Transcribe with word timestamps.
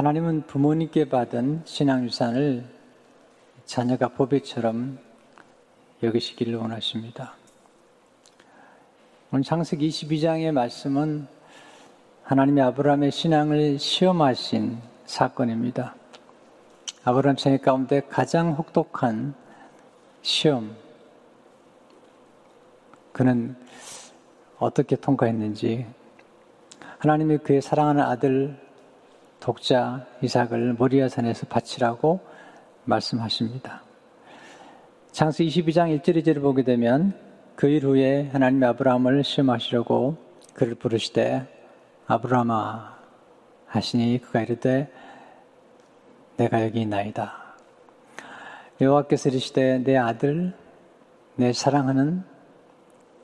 하나님은 0.00 0.46
부모님께 0.46 1.10
받은 1.10 1.60
신앙유산을 1.66 2.64
자녀가 3.66 4.08
보배처럼 4.08 4.98
여기시기를 6.02 6.54
원하십니다. 6.54 7.34
오늘 9.30 9.44
창세기 9.44 9.86
22장의 9.90 10.52
말씀은 10.52 11.26
하나님이 12.22 12.62
아브라함의 12.62 13.10
신앙을 13.10 13.78
시험하신 13.78 14.78
사건입니다. 15.04 15.94
아브라함 17.04 17.36
생애 17.36 17.58
가운데 17.58 18.00
가장 18.00 18.54
혹독한 18.54 19.34
시험. 20.22 20.74
그는 23.12 23.54
어떻게 24.58 24.96
통과했는지 24.96 25.84
하나님이 27.00 27.36
그의 27.36 27.60
사랑하는 27.60 28.02
아들 28.02 28.69
독자 29.40 30.06
이삭을 30.22 30.74
모리아산에서 30.74 31.46
바치라고 31.46 32.20
말씀하십니다. 32.84 33.82
창세 35.12 35.44
22장 35.44 35.98
1절 35.98 36.22
2절을 36.22 36.40
보게 36.42 36.62
되면 36.62 37.14
그 37.56 37.68
일 37.68 37.84
후에 37.84 38.28
하나님이 38.32 38.64
아브라함을 38.66 39.22
시험하시려고 39.22 40.16
그를 40.54 40.74
부르시되 40.74 41.46
아브라함아 42.06 42.98
하시니 43.66 44.20
그가 44.22 44.42
이르되 44.42 44.90
내가 46.36 46.64
여기 46.64 46.80
있나이다. 46.80 47.34
여호와께서 48.80 49.28
이르시되 49.28 49.78
내 49.84 49.96
아들 49.98 50.54
내 51.36 51.52
사랑하는 51.52 52.24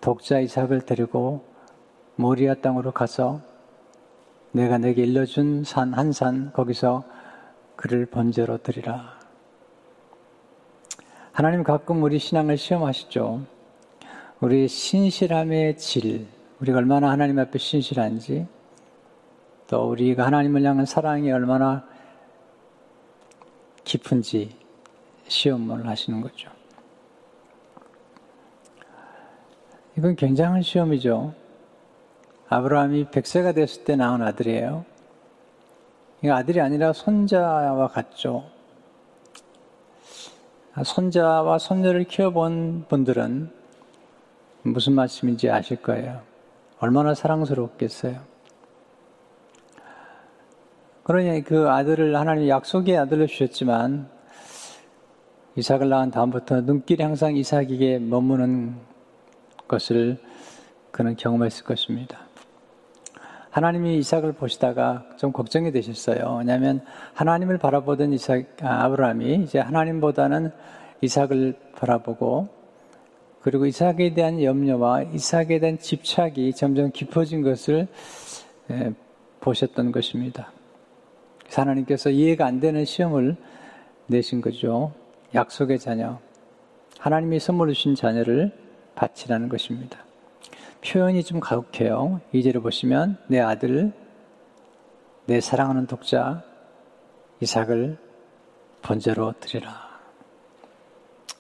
독자 0.03 0.39
이삭을 0.39 0.83
데리고 0.83 1.45
모리아 2.17 2.55
땅으로 2.55 2.93
가서 2.93 3.41
내가 4.53 4.79
내게 4.79 5.03
일러준 5.03 5.65
산한산 5.65 6.53
거기서 6.53 7.05
그를 7.77 8.07
번제로 8.07 8.59
드리라. 8.59 9.19
하나님 11.33 11.63
가끔 11.63 12.03
우리 12.03 12.19
신앙을 12.19 12.57
시험하시죠. 12.57 13.45
우리 14.41 14.69
신실함의 14.69 15.77
질, 15.77 16.27
우리가 16.61 16.79
얼마나 16.79 17.11
하나님 17.11 17.39
앞에 17.39 17.59
신실한지, 17.59 18.47
또 19.67 19.91
우리가 19.91 20.25
하나님을 20.25 20.63
향한 20.63 20.87
사랑이 20.87 21.31
얼마나 21.31 21.85
깊은지 23.85 24.57
시험을 25.29 25.87
하시는 25.87 26.21
거죠. 26.21 26.51
이건 29.99 30.17
굉장한 30.17 30.63
시험이죠. 30.63 31.35
아브라함이 32.49 33.07
100세가 33.07 33.55
됐을 33.55 33.85
때 33.85 33.97
낳은 33.97 34.23
아들이에요. 34.23 34.85
이 36.25 36.29
아들이 36.29 36.61
아니라 36.61 36.93
손자와 36.93 37.89
같죠. 37.89 38.45
손자와 40.85 41.59
손녀를 41.59 42.05
키워본 42.05 42.87
분들은 42.89 43.51
무슨 44.63 44.93
말씀인지 44.93 45.51
아실 45.51 45.77
거예요. 45.83 46.23
얼마나 46.79 47.15
사랑스럽겠어요. 47.15 48.21
그러니 51.05 51.43
그 51.45 51.71
아들을 51.71 52.17
하나님 52.17 52.49
약속의 52.49 52.99
아들로 52.99 53.27
주셨지만 53.27 54.09
이삭을 55.57 55.89
낳은 55.89 56.11
다음부터 56.11 56.61
눈길이 56.63 57.03
항상 57.03 57.37
이삭에게 57.37 58.01
머무는 58.01 58.77
것을 59.69 60.19
그는 60.91 61.17
경험했을 61.17 61.65
것입니다. 61.65 62.26
하나님이 63.57 63.97
이삭을 63.97 64.35
보시다가 64.35 65.07
좀 65.17 65.33
걱정이 65.33 65.73
되셨어요. 65.73 66.41
왜냐하면 66.41 66.83
하나님을 67.15 67.57
바라보던 67.57 68.13
이삭, 68.13 68.45
아, 68.61 68.85
아브라함이 68.85 69.45
이제 69.45 69.59
하나님보다는 69.59 70.51
이삭을 71.01 71.55
바라보고 71.75 72.49
그리고 73.41 73.65
이삭에 73.65 74.13
대한 74.13 74.43
염려와 74.43 75.05
이삭에 75.05 75.59
대한 75.59 75.79
집착이 75.79 76.53
점점 76.53 76.91
깊어진 76.91 77.41
것을 77.41 77.89
예, 78.73 78.93
보셨던 79.41 79.91
것입니다. 79.91 80.53
하나님께서 81.51 82.11
이해가 82.11 82.45
안 82.45 82.61
되는 82.61 82.85
시험을 82.85 83.37
내신 84.07 84.43
거죠. 84.43 84.93
약속의 85.35 85.79
자녀. 85.79 86.19
하나님이 86.99 87.41
선물로 87.41 87.73
주신 87.73 87.95
자녀를 87.95 88.53
바치라는 88.97 89.49
것입니다. 89.49 90.06
표현이 90.85 91.25
좀 91.25 91.41
가혹해요. 91.41 92.21
이제를 92.33 92.61
보시면 92.61 93.19
내 93.29 93.41
아들, 93.41 93.93
내 95.27 95.41
사랑하는 95.41 95.87
독자 95.87 96.43
이삭을 97.41 97.99
번제로 98.83 99.33
드리라. 99.41 99.87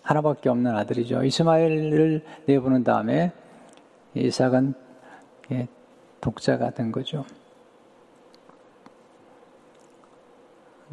하나밖에 0.02 0.48
없는 0.48 0.74
아들이죠. 0.74 1.24
이스마엘을 1.24 2.24
내보는 2.46 2.84
다음에 2.84 3.32
이삭은 4.14 4.74
예, 5.52 5.68
독자가 6.20 6.70
된 6.70 6.92
거죠. 6.92 7.24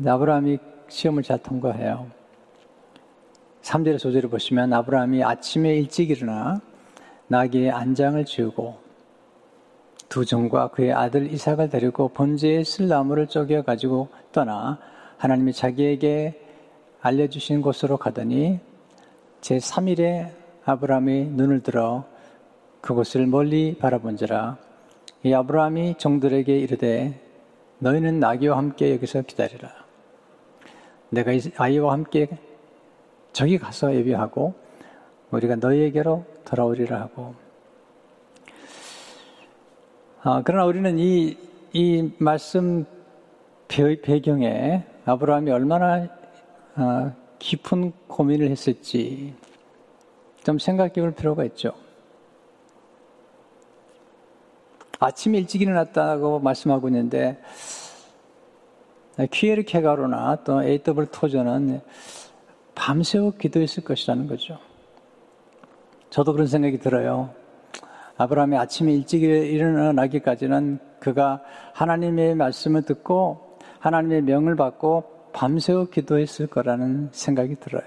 아브라함이 0.06 0.58
시험을 0.88 1.24
잘 1.24 1.38
통과해요. 1.38 2.08
3절 3.62 3.98
소절을 4.00 4.30
보시면 4.30 4.74
아브라함이 4.74 5.24
아침에 5.24 5.76
일찍 5.76 6.10
일어나 6.10 6.62
나귀의 7.34 7.72
안장을 7.72 8.24
지우고 8.26 8.78
두 10.08 10.24
종과 10.24 10.68
그의 10.68 10.94
아들 10.94 11.34
이삭을 11.34 11.72
데리고 11.72 12.10
번제에 12.10 12.64
쓸 12.64 12.88
나무를 12.88 13.26
쪼개 13.26 13.60
가지고 13.64 14.10
떠나 14.32 14.78
하나님이 15.18 15.52
자기에게 15.52 16.40
알려주신 17.02 17.64
곳으로 17.64 17.98
가더니 17.98 18.60
제 19.42 19.58
3일에 19.58 20.30
아브라함이 20.64 21.32
눈을 21.32 21.64
들어 21.64 22.06
그곳을 22.82 23.26
멀리 23.26 23.76
바라본지라 23.80 24.58
이 25.24 25.34
아브라함이 25.34 25.96
종들에게 25.98 26.56
이르되 26.56 27.20
너희는 27.80 28.20
나귀와 28.20 28.58
함께 28.60 28.92
여기서 28.94 29.24
기다리라. 29.24 29.72
내가 31.10 31.32
아이와 31.58 31.94
함께 31.94 32.28
저기 33.32 33.58
가서 33.58 33.96
예비하고 33.96 34.63
우리가 35.34 35.56
너희에게로 35.56 36.26
돌아오리라 36.46 37.02
하고. 37.02 37.34
아, 40.22 40.42
그러나 40.46 40.66
우리는 40.66 40.98
이, 41.00 41.38
이 41.74 42.12
말씀 42.20 42.86
배경에 43.68 44.86
아브라함이 45.06 45.52
얼마나 45.52 46.08
아, 46.76 47.14
깊은 47.40 47.92
고민을 48.08 48.50
했을지 48.50 49.34
좀 50.44 50.60
생각해 50.60 50.94
볼 50.94 51.12
필요가 51.12 51.44
있죠. 51.46 51.74
아침 55.00 55.36
일찍 55.36 55.62
일어났다고 55.62 56.40
말씀하고 56.40 56.88
있는데 56.88 57.42
퀴에르케가로나 59.30 60.44
또 60.44 60.64
A.W. 60.64 61.08
토저는 61.12 61.82
밤새워 62.76 63.32
기도했을 63.32 63.84
것이라는 63.84 64.28
거죠. 64.28 64.60
저도 66.14 66.34
그런 66.34 66.46
생각이 66.46 66.78
들어요. 66.78 67.34
아브라함이 68.18 68.56
아침에 68.56 68.94
일찍 68.94 69.24
일어나기까지는 69.24 70.78
그가 71.00 71.42
하나님의 71.74 72.36
말씀을 72.36 72.84
듣고 72.84 73.58
하나님의 73.80 74.22
명을 74.22 74.56
받고 74.56 75.32
밤새워 75.34 75.86
기도했을 75.86 76.46
거라는 76.46 77.10
생각이 77.12 77.56
들어요. 77.56 77.84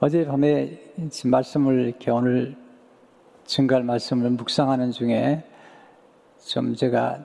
어젯밤에 0.00 0.78
말씀을 1.24 1.86
이렇게 1.86 2.10
오늘 2.10 2.54
증갈 3.46 3.82
말씀을 3.82 4.28
묵상하는 4.32 4.90
중에 4.90 5.44
좀 6.44 6.74
제가 6.74 7.24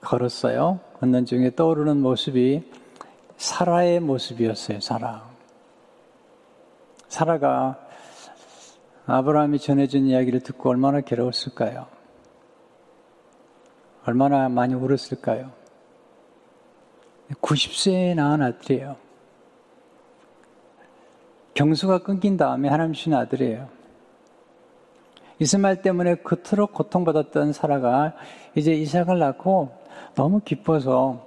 걸었어요. 0.00 0.80
걷는 0.98 1.24
중에 1.24 1.54
떠오르는 1.54 1.98
모습이 1.98 2.68
사라의 3.36 4.00
모습이었어요, 4.00 4.80
사라. 4.80 5.31
사라가 7.12 7.78
아브라함이 9.04 9.58
전해준 9.58 10.06
이야기를 10.06 10.40
듣고 10.40 10.70
얼마나 10.70 11.02
괴로웠을까요? 11.02 11.86
얼마나 14.06 14.48
많이 14.48 14.72
울었을까요? 14.72 15.52
90세에 17.42 18.14
낳은 18.14 18.40
아들이에요. 18.40 18.96
경수가 21.52 21.98
끊긴 21.98 22.38
다음에 22.38 22.70
하나님 22.70 22.94
주신 22.94 23.12
아들이에요. 23.12 23.68
이스마엘 25.38 25.82
때문에 25.82 26.14
그토록 26.14 26.72
고통받았던 26.72 27.52
사라가 27.52 28.14
이제 28.54 28.72
이삭을 28.72 29.18
낳고 29.18 29.70
너무 30.14 30.40
기뻐서 30.40 31.26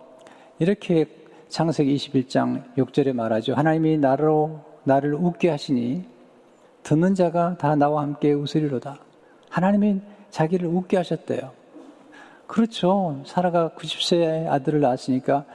이렇게 0.58 1.06
창세기 1.50 1.96
21장 1.96 2.74
6절에 2.76 3.14
말하죠. 3.14 3.54
하나님이 3.54 4.00
나로 4.00 4.75
나를 4.86 5.16
웃게 5.16 5.50
하시니 5.50 6.08
듣는 6.84 7.16
자가 7.16 7.58
다 7.58 7.76
나와 7.76 8.04
함께 8.04 8.32
웃으리로다. 8.32 9.00
하나님이 9.50 10.02
자기를 10.30 10.68
웃게 10.68 10.98
하셨대요. 10.98 11.52
그렇죠. 12.48 13.22
사라가 13.26 13.72
90세의 13.76 14.48
아들을 14.48 14.80
낳았으니까 14.80 15.46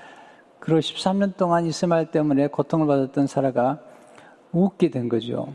그리고 0.59 0.81
13년 0.81 1.37
동안 1.37 1.65
이스마엘 1.67 2.11
때문에 2.11 2.49
고통을 2.49 2.87
받았던 2.87 3.27
사라가 3.27 3.79
웃게 4.53 4.91
된 4.91 5.09
거죠. 5.09 5.53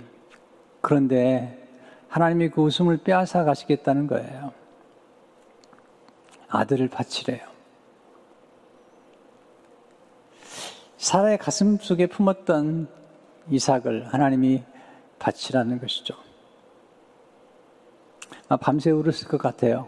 그런데 0.82 1.62
하나님이 2.08 2.50
그 2.50 2.62
웃음을 2.62 2.98
빼앗아 2.98 3.44
가시겠다는 3.44 4.08
거예요. 4.08 4.54
아들을 6.48 6.88
바치래요. 6.88 7.42
사라의 10.98 11.38
가슴 11.38 11.78
속에 11.78 12.08
품었던 12.08 12.88
이삭을 13.50 14.14
하나님이 14.14 14.64
바치라는 15.20 15.80
것이죠. 15.80 16.16
아, 18.48 18.58
밤새 18.58 18.92
울었을 18.92 19.28
것 19.28 19.38
같아요. 19.38 19.88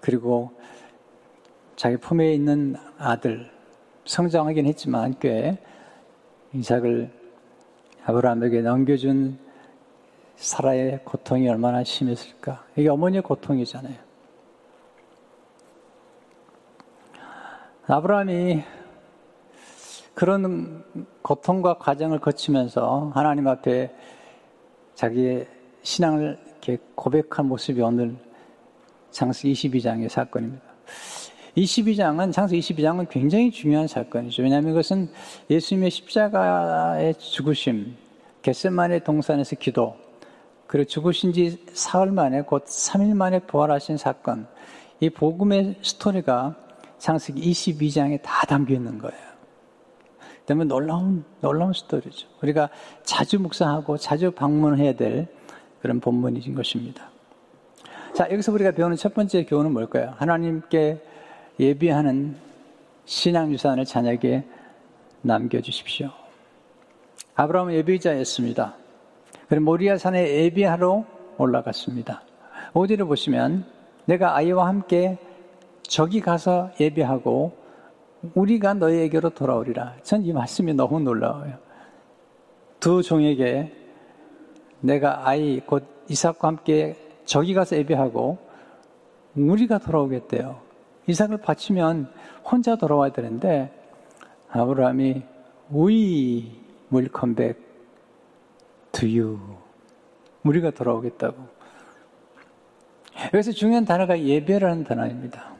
그리고 0.00 0.52
자기 1.76 1.96
품에 1.96 2.34
있는 2.34 2.76
아들, 2.98 3.50
성장하긴 4.04 4.66
했지만 4.66 5.14
꽤 5.18 5.58
이삭을 6.52 7.10
아브라함에게 8.04 8.60
넘겨준 8.60 9.38
사라의 10.36 11.00
고통이 11.04 11.48
얼마나 11.48 11.82
심했을까. 11.84 12.64
이게 12.76 12.88
어머니의 12.88 13.22
고통이잖아요. 13.22 13.96
아브라함이 17.86 18.62
그런 20.24 20.82
고통과 21.20 21.74
과정을 21.74 22.18
거치면서 22.18 23.12
하나님 23.14 23.46
앞에 23.46 23.94
자기의 24.94 25.46
신앙을 25.82 26.38
이렇게 26.46 26.78
고백한 26.94 27.46
모습이 27.46 27.82
오늘 27.82 28.16
창세 29.10 29.48
22장의 29.48 30.08
사건입니다. 30.08 30.64
22장은, 31.58 32.32
창세 32.32 32.56
22장은 32.56 33.10
굉장히 33.10 33.50
중요한 33.50 33.86
사건이죠. 33.86 34.44
왜냐하면 34.44 34.70
이것은 34.70 35.10
예수님의 35.50 35.90
십자가의 35.90 37.16
죽으심, 37.18 37.94
겟세만의 38.40 39.04
동산에서 39.04 39.56
기도, 39.56 39.94
그리고 40.66 40.88
죽으신 40.88 41.34
지 41.34 41.62
사흘 41.74 42.10
만에 42.12 42.40
곧 42.40 42.64
3일 42.64 43.12
만에 43.14 43.40
부활하신 43.40 43.98
사건, 43.98 44.46
이 45.00 45.10
복음의 45.10 45.80
스토리가 45.82 46.56
창세기 46.96 47.42
22장에 47.42 48.22
다 48.22 48.46
담겨 48.46 48.72
있는 48.72 48.96
거예요. 48.96 49.33
때문에 50.46 50.68
놀라운, 50.68 51.24
놀라운 51.40 51.72
스토리죠. 51.72 52.28
우리가 52.42 52.68
자주 53.02 53.38
묵상하고 53.40 53.96
자주 53.96 54.30
방문해야 54.30 54.94
될 54.94 55.26
그런 55.80 56.00
본문이신 56.00 56.54
것입니다. 56.54 57.10
자, 58.14 58.30
여기서 58.30 58.52
우리가 58.52 58.72
배우는 58.72 58.96
첫 58.96 59.14
번째 59.14 59.44
교훈은 59.44 59.72
뭘까요? 59.72 60.14
하나님께 60.16 61.00
예비하는 61.58 62.36
신앙 63.06 63.52
유산을 63.52 63.84
자녀에게 63.84 64.44
남겨주십시오. 65.22 66.10
아브라함은 67.34 67.74
예비자였습니다. 67.74 68.76
그리고 69.48 69.64
모리아 69.64 69.98
산에 69.98 70.44
예비하러 70.44 71.04
올라갔습니다. 71.38 72.22
어디를 72.72 73.06
보시면 73.06 73.64
내가 74.06 74.36
아이와 74.36 74.68
함께 74.68 75.18
저기 75.82 76.20
가서 76.20 76.70
예비하고 76.80 77.63
우리가 78.34 78.74
너희에게로 78.74 79.30
돌아오리라. 79.30 79.96
전 80.02 80.22
이 80.22 80.32
말씀이 80.32 80.72
너무 80.74 81.00
놀라워요. 81.00 81.58
두 82.80 83.02
종에게 83.02 83.72
내가 84.80 85.26
아이 85.26 85.60
곧 85.60 85.84
이삭과 86.08 86.48
함께 86.48 86.96
저기 87.24 87.54
가서 87.54 87.76
예배하고 87.76 88.38
우리가 89.36 89.78
돌아오겠대요. 89.78 90.60
이삭을 91.06 91.38
바치면 91.38 92.10
혼자 92.44 92.76
돌아와야 92.76 93.10
되는데 93.12 93.72
아브라함이 94.50 95.22
We 95.74 96.52
will 96.92 97.08
come 97.18 97.34
back 97.34 97.60
to 98.92 99.08
you. 99.08 99.38
우리가 100.44 100.70
돌아오겠다고. 100.70 101.36
여기서 103.32 103.52
중요한 103.52 103.84
단어가 103.84 104.20
예배라는 104.20 104.84
단어입니다. 104.84 105.53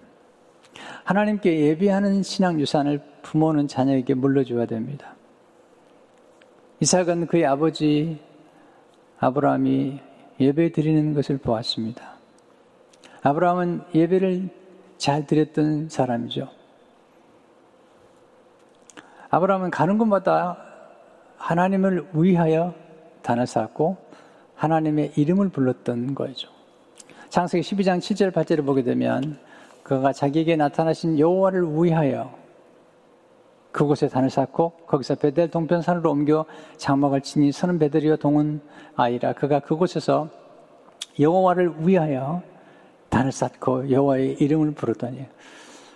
하나님께 1.05 1.61
예배하는 1.69 2.23
신앙 2.23 2.59
유산을 2.59 3.01
부모는 3.23 3.69
자녀에게 3.69 4.15
물려줘야 4.15 4.67
됩니다. 4.67 5.15
이삭은 6.81 7.27
그의 7.27 7.47
아버지 7.47 8.21
아브라함이 9.19 10.01
예배 10.41 10.73
드리는 10.73 11.15
것을 11.15 11.39
보았습니다. 11.39 12.15
아브라함은 13.23 13.83
예배를 13.95 14.49
잘 14.97 15.27
드렸던 15.27 15.91
사람이죠. 15.91 16.49
아브라함은 19.29 19.71
가는 19.71 19.99
곳마다 19.99 20.57
하나님을 21.37 22.09
위하여 22.15 22.75
단을 23.23 23.47
쌓고 23.47 23.97
하나님의 24.55 25.13
이름을 25.17 25.51
불렀던 25.51 26.15
거죠. 26.15 26.49
창세기 27.29 27.63
12장 27.63 27.99
7절 27.99 28.33
8절을 28.33 28.65
보게 28.65 28.83
되면 28.83 29.39
그가 29.85 30.13
자기에게 30.13 30.57
나타나신 30.57 31.19
여호와를 31.19 31.63
위하여 31.77 32.35
그곳에 33.71 34.09
단을 34.09 34.31
쌓고 34.31 34.73
거기서 34.87 35.17
베델 35.17 35.51
동편산으로 35.51 36.11
옮겨 36.11 36.47
장막을 36.79 37.21
치니 37.21 37.53
서는 37.53 37.79
베델이여 37.79 38.17
동은 38.17 38.61
아이라 38.97 39.35
그가 39.35 39.61
그곳에서 39.61 40.29
여호와를 41.21 41.87
위하여 41.87 42.43
단을 43.11 43.31
쌓고 43.31 43.91
여호와의 43.91 44.35
이름을 44.41 44.73
부르더니 44.73 45.27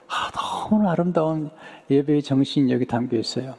아, 0.08 0.30
너무 0.32 0.86
아름다운 0.88 1.50
예배의 1.90 2.22
정신이 2.22 2.72
여기 2.72 2.86
담겨 2.86 3.16
있어요. 3.16 3.54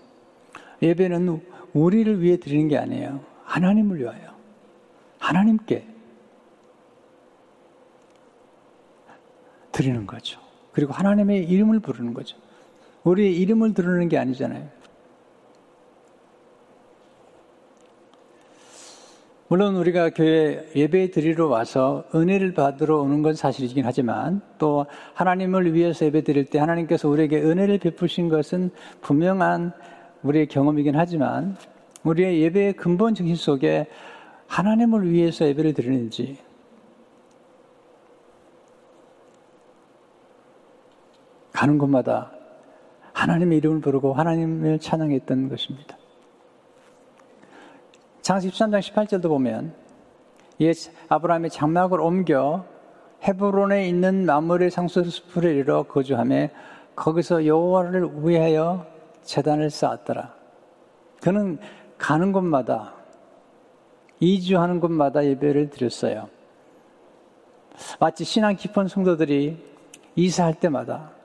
예배는 0.81 1.41
우리를 1.73 2.21
위해 2.21 2.37
드리는 2.37 2.67
게 2.67 2.77
아니에요. 2.77 3.19
하나님을 3.43 3.99
위하여. 3.99 4.29
하나님께 5.19 5.87
드리는 9.79 10.05
거죠. 10.05 10.41
그리고 10.73 10.91
하나님의 10.91 11.45
이름을 11.45 11.79
부르는 11.79 12.13
거죠. 12.13 12.35
우리의 13.03 13.39
이름을 13.39 13.73
드러내는 13.73 14.09
게 14.09 14.17
아니잖아요. 14.17 14.67
물론 19.47 19.77
우리가 19.77 20.09
교회 20.09 20.69
예배 20.75 21.11
드리러 21.11 21.47
와서 21.47 22.03
은혜를 22.13 22.53
받으러 22.53 22.99
오는 22.99 23.23
건 23.23 23.33
사실이긴 23.33 23.85
하지만 23.85 24.41
또 24.57 24.85
하나님을 25.13 25.73
위해서 25.73 26.05
예배 26.05 26.23
드릴 26.23 26.45
때 26.45 26.59
하나님께서 26.59 27.07
우리에게 27.07 27.41
은혜를 27.41 27.79
베푸신 27.79 28.27
것은 28.27 28.71
분명한 29.01 29.71
우리의 30.23 30.47
경험이긴 30.47 30.97
하지만 30.97 31.55
우리의 32.03 32.41
예배의 32.41 32.73
근본 32.73 33.15
정신 33.15 33.37
속에 33.37 33.87
하나님을 34.45 35.09
위해서 35.09 35.45
예배를 35.47 35.73
드리는지 35.73 36.37
가는 41.59 41.77
곳마다 41.77 42.31
하나님의 43.11 43.57
이름을 43.57 43.81
부르고 43.81 44.13
하나님을 44.13 44.79
찬양했던 44.79 45.49
것입니다. 45.49 45.97
창세 48.21 48.47
13장 48.47 48.79
18절도 48.79 49.23
보면 49.23 49.73
예, 50.61 50.71
아브라함이 51.09 51.49
장막을 51.49 51.99
옮겨 51.99 52.63
헤브론에 53.23 53.89
있는 53.89 54.25
마물의 54.25 54.71
상수숲을 54.71 55.43
이르러 55.43 55.83
거주함에 55.83 56.51
거기서 56.95 57.45
여호와를 57.45 58.25
위하여 58.25 58.85
재단을 59.23 59.69
쌓았더라. 59.69 60.33
그는 61.21 61.59
가는 61.97 62.31
곳마다 62.31 62.93
이주하는 64.21 64.79
곳마다 64.79 65.25
예배를 65.25 65.71
드렸어요. 65.71 66.29
마치 67.99 68.23
신앙 68.23 68.55
깊은 68.55 68.87
성도들이 68.87 69.61
이사할 70.15 70.53
때마다 70.61 71.18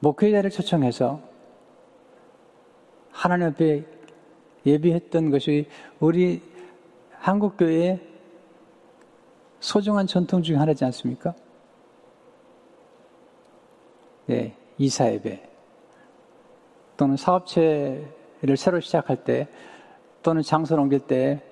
목회자를 0.00 0.50
초청해서 0.50 1.20
하나님 3.10 3.48
앞에 3.48 3.84
예비했던 4.64 5.30
것이 5.30 5.66
우리 5.98 6.42
한국교회의 7.12 8.00
소중한 9.60 10.06
전통 10.06 10.42
중에 10.42 10.56
하나지 10.56 10.84
않습니까? 10.84 11.34
네, 14.26 14.54
이사 14.76 15.10
예배. 15.10 15.42
또는 16.96 17.16
사업체를 17.16 18.56
새로 18.56 18.80
시작할 18.80 19.24
때 19.24 19.48
또는 20.22 20.42
장소를 20.42 20.82
옮길 20.82 21.00
때 21.00 21.42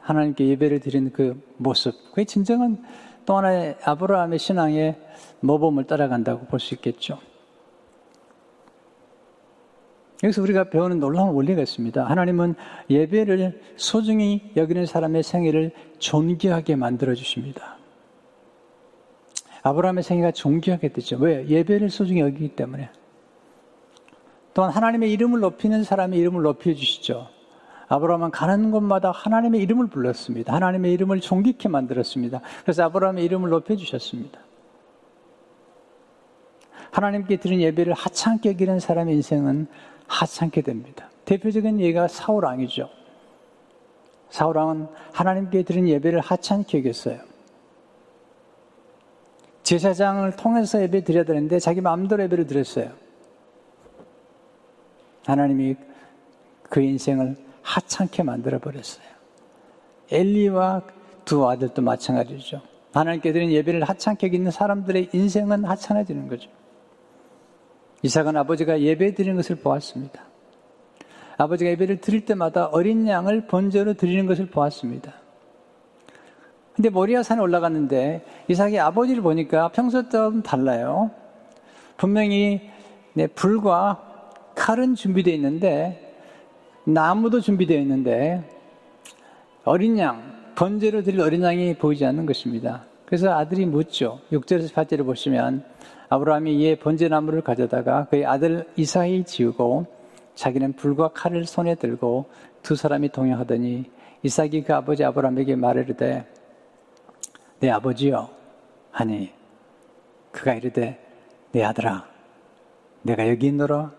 하나님께 0.00 0.46
예배를 0.48 0.80
드리는 0.80 1.10
그 1.12 1.40
모습. 1.56 1.94
그게 2.10 2.24
진정한 2.24 2.84
또 3.24 3.36
하나의 3.36 3.76
아브라함의 3.82 4.38
신앙의 4.38 5.00
모범을 5.40 5.84
따라간다고 5.84 6.46
볼 6.46 6.60
수 6.60 6.74
있겠죠. 6.74 7.18
여기서 10.22 10.42
우리가 10.42 10.70
배우는 10.70 10.98
놀라운 10.98 11.34
원리가 11.34 11.62
있습니다. 11.62 12.04
하나님은 12.04 12.54
예배를 12.88 13.60
소중히 13.76 14.50
여기는 14.56 14.86
사람의 14.86 15.22
생애를 15.22 15.72
존귀하게 15.98 16.76
만들어 16.76 17.14
주십니다. 17.14 17.76
아브라함의 19.62 20.04
생애가 20.04 20.30
존귀하게 20.30 20.92
되죠. 20.92 21.16
왜? 21.18 21.46
예배를 21.48 21.90
소중히 21.90 22.20
여기기 22.20 22.48
때문에. 22.48 22.88
또한 24.54 24.70
하나님의 24.70 25.12
이름을 25.12 25.40
높이는 25.40 25.82
사람의 25.82 26.18
이름을 26.18 26.42
높여 26.42 26.72
주시죠. 26.72 27.28
아브라함은 27.88 28.30
가는 28.30 28.70
곳마다 28.70 29.10
하나님의 29.10 29.60
이름을 29.62 29.88
불렀습니다. 29.88 30.54
하나님의 30.54 30.92
이름을 30.94 31.20
존귀케 31.20 31.68
만들었습니다. 31.68 32.40
그래서 32.62 32.84
아브라함의 32.84 33.24
이름을 33.24 33.50
높여 33.50 33.76
주셨습니다. 33.76 34.40
하나님께 36.96 37.36
드린 37.36 37.60
예배를 37.60 37.92
하찮게 37.92 38.48
여기는 38.48 38.80
사람의 38.80 39.16
인생은 39.16 39.66
하찮게 40.06 40.62
됩니다. 40.62 41.10
대표적인 41.26 41.78
예가 41.78 42.08
사울왕이죠. 42.08 42.88
사울왕은 44.30 44.88
하나님께 45.12 45.64
드린 45.64 45.88
예배를 45.88 46.20
하찮게 46.20 46.78
여겼어요. 46.78 47.20
제사장을 49.62 50.36
통해서 50.36 50.80
예배 50.80 51.04
드려야 51.04 51.24
되는데 51.24 51.58
자기 51.58 51.82
마음대로 51.82 52.22
예배를 52.22 52.46
드렸어요. 52.46 52.92
하나님이 55.26 55.76
그 56.62 56.80
인생을 56.80 57.36
하찮게 57.60 58.22
만들어 58.22 58.58
버렸어요. 58.58 59.04
엘리와 60.10 60.80
두 61.26 61.46
아들도 61.46 61.82
마찬가지죠. 61.82 62.62
하나님께 62.94 63.34
드린 63.34 63.50
예배를 63.50 63.84
하찮게 63.84 64.28
여기는 64.28 64.50
사람들의 64.50 65.10
인생은 65.12 65.66
하찮아지는 65.66 66.28
거죠. 66.28 66.55
이삭은 68.06 68.36
아버지가 68.36 68.80
예배 68.80 69.14
드리는 69.14 69.34
것을 69.34 69.56
보았습니다. 69.56 70.22
아버지가 71.38 71.70
예배를 71.72 72.00
드릴 72.00 72.24
때마다 72.24 72.66
어린 72.66 73.08
양을 73.08 73.48
번제로 73.48 73.94
드리는 73.94 74.26
것을 74.26 74.46
보았습니다. 74.46 75.12
근데 76.74 76.88
모리아 76.88 77.24
산에 77.24 77.40
올라갔는데 77.40 78.24
이삭이 78.48 78.78
아버지를 78.78 79.22
보니까 79.22 79.68
평소와 79.68 80.08
좀 80.08 80.42
달라요. 80.42 81.10
분명히 81.96 82.70
네, 83.14 83.26
불과 83.26 84.00
칼은 84.54 84.94
준비되어 84.94 85.34
있는데 85.34 86.14
나무도 86.84 87.40
준비되어 87.40 87.80
있는데 87.80 88.48
어린 89.64 89.98
양, 89.98 90.52
번제로 90.54 91.02
드릴 91.02 91.20
어린 91.20 91.42
양이 91.42 91.74
보이지 91.74 92.06
않는 92.06 92.24
것입니다. 92.24 92.84
그래서 93.04 93.36
아들이 93.36 93.66
묻죠. 93.66 94.20
6절에서 94.30 94.72
8절을 94.72 95.04
보시면 95.04 95.64
아브라함이 96.08 96.56
이에 96.56 96.76
번제나무를 96.76 97.42
가져다가 97.42 98.06
그의 98.06 98.24
아들 98.26 98.66
이삭이 98.76 99.24
지우고 99.24 99.86
자기는 100.34 100.74
불과 100.74 101.08
칼을 101.08 101.46
손에 101.46 101.74
들고 101.74 102.26
두 102.62 102.76
사람이 102.76 103.10
동행하더니 103.10 103.90
이삭이 104.22 104.62
그 104.62 104.74
아버지 104.74 105.04
아브라함에게 105.04 105.56
말하되 105.56 106.26
내 107.60 107.70
아버지여 107.70 108.28
하니 108.90 109.32
그가 110.32 110.54
이르되 110.54 110.98
내 111.52 111.64
아들아 111.64 112.16
내가 113.02 113.28
여기 113.28 113.46
있노라. 113.46 113.92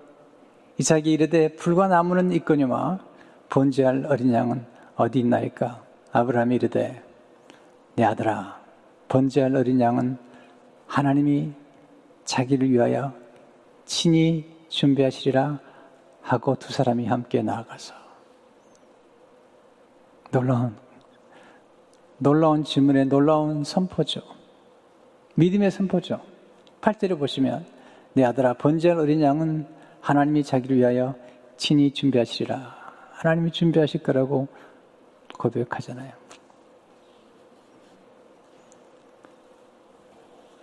이삭이 0.78 1.12
이르되 1.12 1.56
불과 1.56 1.88
나무는 1.88 2.32
있거니와 2.34 3.00
번제할 3.50 4.06
어린 4.08 4.34
양은 4.34 4.66
어디 4.96 5.20
있나이까? 5.20 5.82
아브라함이 6.12 6.56
이르되 6.56 7.02
내 7.96 8.04
아들아 8.04 8.60
번제할 9.08 9.56
어린 9.56 9.80
양은 9.80 10.18
하나님이 10.86 11.54
자기를 12.28 12.70
위하여 12.70 13.14
친히 13.86 14.46
준비하시리라 14.68 15.60
하고 16.22 16.56
두 16.56 16.74
사람이 16.74 17.08
함께 17.08 17.42
나아가서 17.42 17.96
놀라운 20.32 20.76
놀라운 22.18 22.64
질문에 22.64 23.06
놀라운 23.06 23.64
선포죠. 23.64 24.22
믿음의 25.36 25.72
선포죠. 25.72 26.20
8절을 26.82 27.18
보시면 27.18 27.66
내 28.14 28.24
아들아 28.26 28.56
번제할 28.56 29.00
어린 29.00 29.22
양은 29.22 29.66
하나님이 30.02 30.44
자기를 30.44 30.78
위하여 30.78 31.16
친히 31.56 31.94
준비하시리라. 31.94 32.76
하나님이 33.12 33.52
준비하실 33.52 34.04
거라고 34.04 34.48
고백하잖아요. 35.38 36.12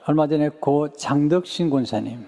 얼마 0.07 0.27
전에 0.27 0.51
고 0.51 0.93
장덕신 0.93 1.71
권사님 1.71 2.27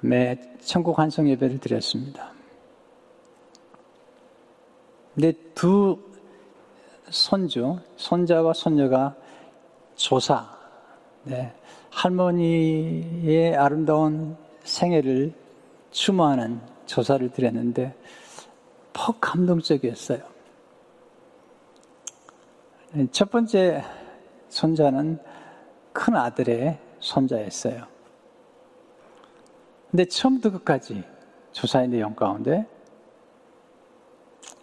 매 0.00 0.38
천국 0.60 0.98
환송 0.98 1.28
예배를 1.28 1.58
드렸습니다. 1.58 2.30
근데 5.14 5.32
두 5.54 5.98
손주, 7.10 7.78
손자와 7.96 8.52
손녀가 8.52 9.14
조사, 9.94 10.46
네, 11.22 11.52
할머니의 11.90 13.56
아름다운 13.56 14.36
생애를 14.64 15.32
추모하는 15.90 16.60
조사를 16.86 17.30
드렸는데 17.30 17.94
퍽 18.92 19.20
감동적이었어요. 19.20 20.20
첫 23.10 23.30
번째 23.30 23.82
손자는 24.54 25.18
큰 25.92 26.14
아들의 26.14 26.78
손자였어요. 27.00 27.86
근데 29.90 30.04
처음부터 30.04 30.52
끝까지 30.52 31.02
조사의 31.50 31.88
내용 31.88 32.14
가운데 32.14 32.64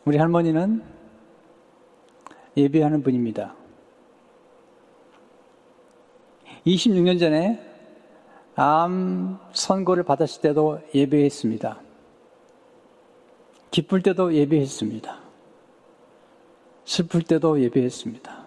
우리 0.05 0.17
할머니는 0.17 0.81
예배하는 2.55 3.03
분입니다. 3.03 3.53
26년 6.65 7.19
전에 7.19 7.59
암 8.55 9.39
선고를 9.51 10.03
받았을 10.03 10.41
때도 10.41 10.79
예배했습니다. 10.95 11.81
기쁠 13.71 14.03
때도 14.03 14.33
예배했습니다. 14.33 15.19
슬플 16.85 17.23
때도 17.23 17.61
예배했습니다. 17.61 18.40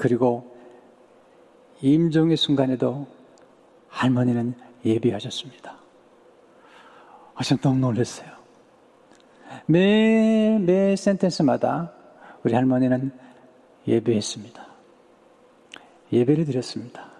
그리고 0.00 0.56
임종의 1.82 2.38
순간에도 2.38 3.06
할머니는 3.88 4.54
예비하셨습니다. 4.82 5.76
아, 7.34 7.42
전 7.42 7.60
너무 7.60 7.78
놀랐어요. 7.80 8.30
매, 9.66 10.58
매 10.58 10.96
센텐스마다 10.96 11.92
우리 12.42 12.54
할머니는 12.54 13.12
예배했습니다. 13.86 14.66
예배를 16.10 16.46
드렸습니다. 16.46 17.10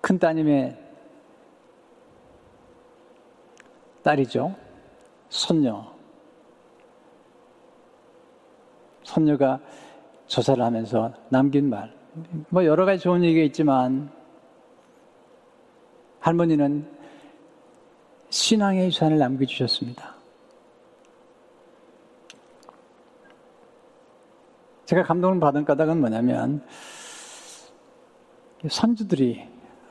큰 0.00 0.16
따님의 0.16 0.78
딸이죠. 4.04 4.54
손녀. 5.28 5.95
손녀가 9.06 9.60
조사를 10.26 10.62
하면서 10.62 11.12
남긴 11.28 11.70
말, 11.70 11.94
뭐 12.48 12.64
여러 12.64 12.84
가지 12.84 13.02
좋은 13.02 13.22
얘기가 13.22 13.44
있지만 13.46 14.10
할머니는 16.18 16.90
신앙의 18.30 18.86
유산을 18.86 19.18
남겨주셨습니다. 19.18 20.16
제가 24.86 25.04
감동을 25.04 25.38
받은 25.38 25.64
까닭은 25.64 26.00
뭐냐면 26.00 26.64
선주들이 28.68 29.46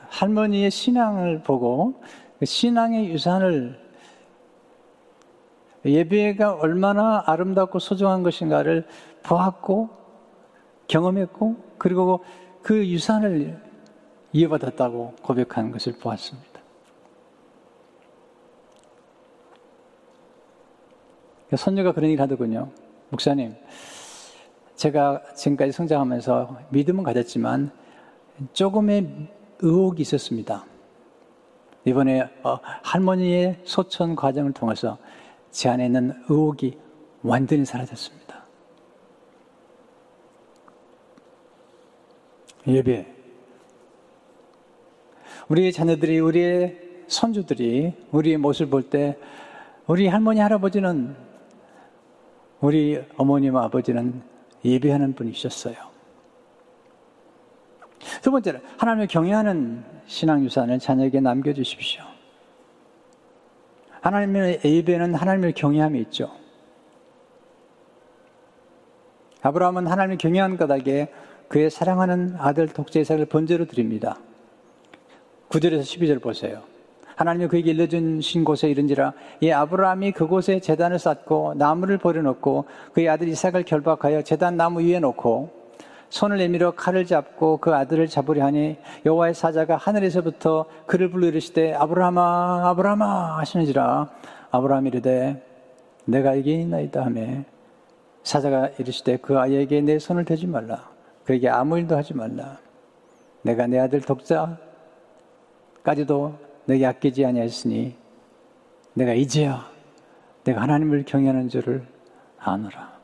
할머니의 0.08 0.70
신앙을 0.70 1.42
보고 1.42 2.02
그 2.38 2.44
신앙의 2.44 3.10
유산을 3.10 3.85
예배가 5.86 6.54
얼마나 6.54 7.22
아름답고 7.26 7.78
소중한 7.78 8.22
것인가를 8.22 8.86
보았고 9.22 9.90
경험했고 10.88 11.56
그리고 11.78 12.24
그 12.62 12.86
유산을 12.86 13.60
이어받았다고 14.32 15.14
고백하는 15.22 15.70
것을 15.70 15.94
보았습니다. 15.94 16.60
선녀가 21.56 21.92
그런 21.92 22.10
얘기 22.10 22.20
하더군요. 22.20 22.70
목사님, 23.10 23.54
제가 24.74 25.22
지금까지 25.34 25.72
성장하면서 25.72 26.58
믿음은 26.70 27.04
가졌지만 27.04 27.70
조금의 28.52 29.28
의혹이 29.60 30.02
있었습니다. 30.02 30.64
이번에 31.84 32.28
어, 32.42 32.58
할머니의 32.82 33.60
소천 33.64 34.16
과정을 34.16 34.52
통해서 34.52 34.98
제 35.56 35.70
안에 35.70 35.86
있는 35.86 36.12
의혹이 36.28 36.76
완전히 37.22 37.64
사라졌습니다. 37.64 38.44
예배, 42.66 43.06
우리의 45.48 45.72
자녀들이, 45.72 46.18
우리의 46.20 47.04
손주들이 47.06 47.94
우리의 48.10 48.36
모습을 48.36 48.68
볼 48.68 48.90
때 48.90 49.18
우리 49.86 50.08
할머니, 50.08 50.40
할아버지는 50.40 51.16
우리 52.60 53.02
어머님, 53.16 53.56
아버지는 53.56 54.22
예배하는 54.62 55.14
분이셨어요. 55.14 55.74
두 58.20 58.30
번째로, 58.30 58.58
하나님을 58.76 59.06
경외하는 59.06 59.82
신앙유산을 60.04 60.80
자녀에게 60.80 61.20
남겨주십시오. 61.20 62.15
하나님의 64.06 64.60
예배는 64.64 65.14
하나님을 65.14 65.52
경외함이 65.52 65.98
있죠. 66.02 66.30
아브라함은 69.42 69.86
하나님을 69.88 70.18
경외한 70.18 70.56
까닭에 70.56 71.08
그의 71.48 71.70
사랑하는 71.70 72.36
아들 72.38 72.68
독재 72.68 73.00
이삭을 73.00 73.26
번제로 73.26 73.66
드립니다. 73.66 74.18
9절에서 75.48 75.80
12절 75.80 76.22
보세요. 76.22 76.62
하나님이 77.16 77.48
그에게 77.48 77.70
일러주신 77.70 78.44
곳에 78.44 78.68
이른지라 78.68 79.14
이 79.40 79.50
아브라함이 79.50 80.12
그곳에 80.12 80.60
재단을 80.60 80.98
쌓고 80.98 81.54
나무를 81.56 81.98
버려놓고 81.98 82.66
그의 82.92 83.08
아들 83.08 83.28
이삭을 83.28 83.64
결박하여 83.64 84.22
재단 84.22 84.56
나무 84.56 84.82
위에 84.82 85.00
놓고 85.00 85.55
손을 86.16 86.38
내밀어 86.38 86.70
칼을 86.70 87.04
잡고 87.04 87.58
그 87.58 87.74
아들을 87.74 88.08
잡으려 88.08 88.46
하니 88.46 88.78
여호와의 89.04 89.34
사자가 89.34 89.76
하늘에서부터 89.76 90.64
그를 90.86 91.10
불러 91.10 91.26
이르시되 91.26 91.74
아브라함아 91.74 92.70
아브라함아 92.70 93.36
하시는지라? 93.40 94.08
아브라함이 94.50 94.88
이르되 94.88 95.44
내가 96.06 96.34
이게 96.34 96.54
있나이다 96.54 97.04
하매 97.04 97.44
사자가 98.22 98.70
이르시되 98.78 99.18
그 99.18 99.38
아이에게 99.38 99.82
내 99.82 99.98
손을 99.98 100.24
대지 100.24 100.46
말라. 100.46 100.88
그에게 101.24 101.50
아무 101.50 101.78
일도 101.78 101.94
하지 101.94 102.14
말라. 102.14 102.60
내가 103.42 103.66
내 103.66 103.78
아들 103.78 104.00
독자까지도 104.00 104.56
내게 106.64 106.86
아끼지 106.86 107.26
아니하였으니 107.26 107.94
내가 108.94 109.12
이제야 109.12 109.70
내가 110.44 110.62
하나님을 110.62 111.04
경외하는 111.04 111.50
줄을 111.50 111.86
아노라. 112.38 112.95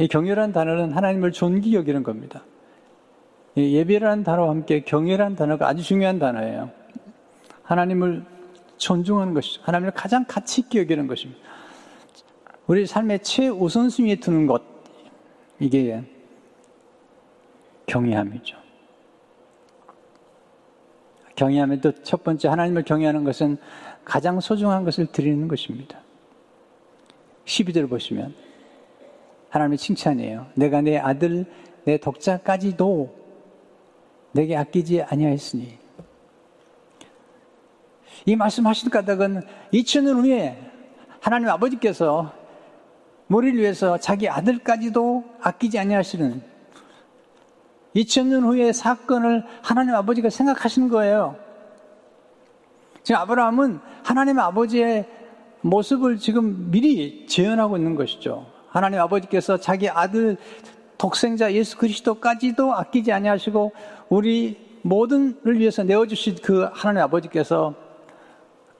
이 0.00 0.08
경외라는 0.08 0.52
단어는 0.52 0.92
하나님을 0.92 1.30
존귀 1.30 1.74
여기는 1.74 2.02
겁니다. 2.02 2.42
예배라는 3.54 4.24
단어와 4.24 4.48
함께 4.48 4.80
경외라는 4.80 5.36
단어가 5.36 5.68
아주 5.68 5.82
중요한 5.82 6.18
단어예요. 6.18 6.70
하나님을 7.64 8.24
존중하는 8.78 9.34
것이죠. 9.34 9.60
하나님을 9.62 9.92
가장 9.92 10.24
가치 10.26 10.62
있게 10.62 10.78
여기는 10.80 11.06
것입니다. 11.06 11.42
우리 12.66 12.86
삶의 12.86 13.18
최우선순위에 13.22 14.16
두는 14.16 14.46
것, 14.46 14.62
이게 15.58 16.02
경외함이죠. 17.84 18.56
경외하면 21.36 21.82
또첫 21.82 22.24
번째 22.24 22.48
하나님을 22.48 22.84
경외하는 22.84 23.24
것은 23.24 23.58
가장 24.06 24.40
소중한 24.40 24.84
것을 24.84 25.08
드리는 25.08 25.46
것입니다. 25.46 26.00
12절 27.44 27.90
보시면 27.90 28.34
하나님의 29.50 29.78
칭찬이에요. 29.78 30.46
내가 30.54 30.80
내 30.80 30.96
아들 30.96 31.44
내 31.84 31.98
독자까지도 31.98 33.20
내게 34.32 34.56
아끼지 34.56 35.02
아니하였으니 35.02 35.78
이 38.26 38.36
말씀하신 38.36 38.90
까닭은 38.90 39.42
2000년 39.72 40.22
후에 40.22 40.70
하나님 41.20 41.48
아버지께서 41.48 42.32
머리를 43.26 43.58
위해서 43.58 43.98
자기 43.98 44.28
아들까지도 44.28 45.24
아끼지 45.40 45.78
아니하시는 45.78 46.42
2000년 47.96 48.42
후의 48.42 48.72
사건을 48.72 49.44
하나님 49.62 49.94
아버지가 49.94 50.30
생각하시는 50.30 50.88
거예요. 50.88 51.36
지금 53.02 53.20
아브라함은 53.20 53.80
하나님 54.04 54.38
아버지의 54.38 55.08
모습을 55.62 56.18
지금 56.18 56.70
미리 56.70 57.26
재현하고 57.26 57.76
있는 57.76 57.94
것이죠. 57.94 58.46
하나님 58.70 59.00
아버지께서 59.00 59.58
자기 59.58 59.88
아들 59.88 60.36
독생자 60.96 61.52
예수 61.52 61.76
그리스도까지도 61.76 62.74
아끼지 62.74 63.12
아니하시고 63.12 63.72
우리 64.08 64.80
모든을 64.82 65.58
위해서 65.58 65.82
내어주신 65.82 66.36
그 66.42 66.68
하나님 66.72 67.02
아버지께서 67.02 67.74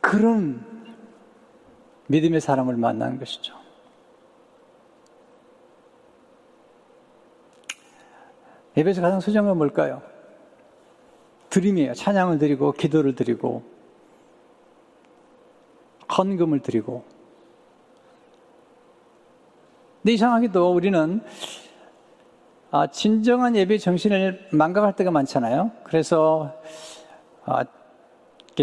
그런 0.00 0.64
믿음의 2.07 2.40
사람을 2.40 2.76
만난 2.76 3.18
것이죠. 3.18 3.55
예배에서 8.76 9.03
가장 9.03 9.20
소중한 9.20 9.48
건 9.48 9.59
뭘까요? 9.59 10.03
드림이에요. 11.50 11.94
찬양을 11.94 12.38
드리고, 12.38 12.72
기도를 12.72 13.14
드리고, 13.14 13.62
헌금을 16.16 16.61
드리고. 16.61 17.05
근데 20.02 20.14
이상하게도 20.14 20.72
우리는 20.72 21.20
아, 22.70 22.86
진정한 22.86 23.56
예배 23.56 23.78
정신을 23.78 24.48
망각할 24.52 24.94
때가 24.94 25.10
많잖아요. 25.10 25.72
그래서 25.84 26.54
아, 27.44 27.64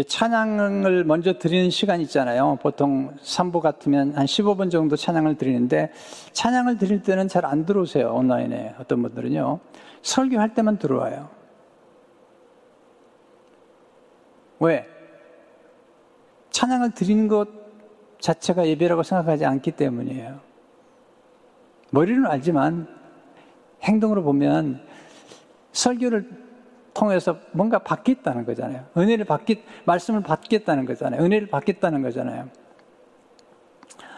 찬양을 0.06 1.04
먼저 1.04 1.38
드리는 1.38 1.70
시간 1.70 2.00
있잖아요. 2.02 2.58
보통 2.62 3.14
3부 3.22 3.60
같으면 3.60 4.14
한 4.14 4.26
15분 4.26 4.70
정도 4.70 4.96
찬양을 4.96 5.36
드리는데 5.36 5.92
찬양을 6.32 6.78
드릴 6.78 7.02
때는 7.02 7.28
잘 7.28 7.44
안 7.44 7.66
들어오세요. 7.66 8.12
온라인에 8.14 8.74
어떤 8.78 9.02
분들은요. 9.02 9.60
설교할 10.02 10.54
때만 10.54 10.78
들어와요. 10.78 11.28
왜? 14.60 14.86
찬양을 16.50 16.92
드리는 16.92 17.28
것 17.28 17.48
자체가 18.20 18.66
예배라고 18.66 19.02
생각하지 19.02 19.44
않기 19.44 19.72
때문이에요. 19.72 20.47
머리는 21.90 22.26
알지만 22.26 22.86
행동으로 23.82 24.22
보면 24.22 24.80
설교를 25.72 26.28
통해서 26.94 27.38
뭔가 27.52 27.78
받겠다는 27.78 28.44
거잖아요. 28.44 28.86
은혜를 28.96 29.24
받겠, 29.24 29.60
말씀을 29.84 30.22
받겠다는 30.22 30.84
거잖아요. 30.84 31.22
은혜를 31.22 31.48
받겠다는 31.48 32.02
거잖아요. 32.02 32.48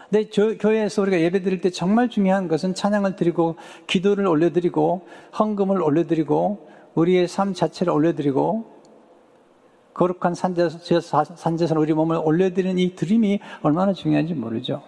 근데 0.08 0.28
저, 0.30 0.56
교회에서 0.56 1.02
우리가 1.02 1.20
예배 1.20 1.42
드릴 1.42 1.60
때 1.60 1.70
정말 1.70 2.08
중요한 2.08 2.48
것은 2.48 2.74
찬양을 2.74 3.16
드리고 3.16 3.56
기도를 3.86 4.26
올려드리고 4.26 5.06
헌금을 5.38 5.82
올려드리고 5.82 6.68
우리의 6.94 7.28
삶 7.28 7.54
자체를 7.54 7.92
올려드리고 7.92 8.80
거룩한 9.94 10.34
산제선, 10.34 10.80
산제선 11.36 11.76
우리 11.76 11.92
몸을 11.92 12.20
올려드리는 12.24 12.78
이 12.78 12.94
드림이 12.94 13.40
얼마나 13.62 13.92
중요한지 13.92 14.34
모르죠. 14.34 14.82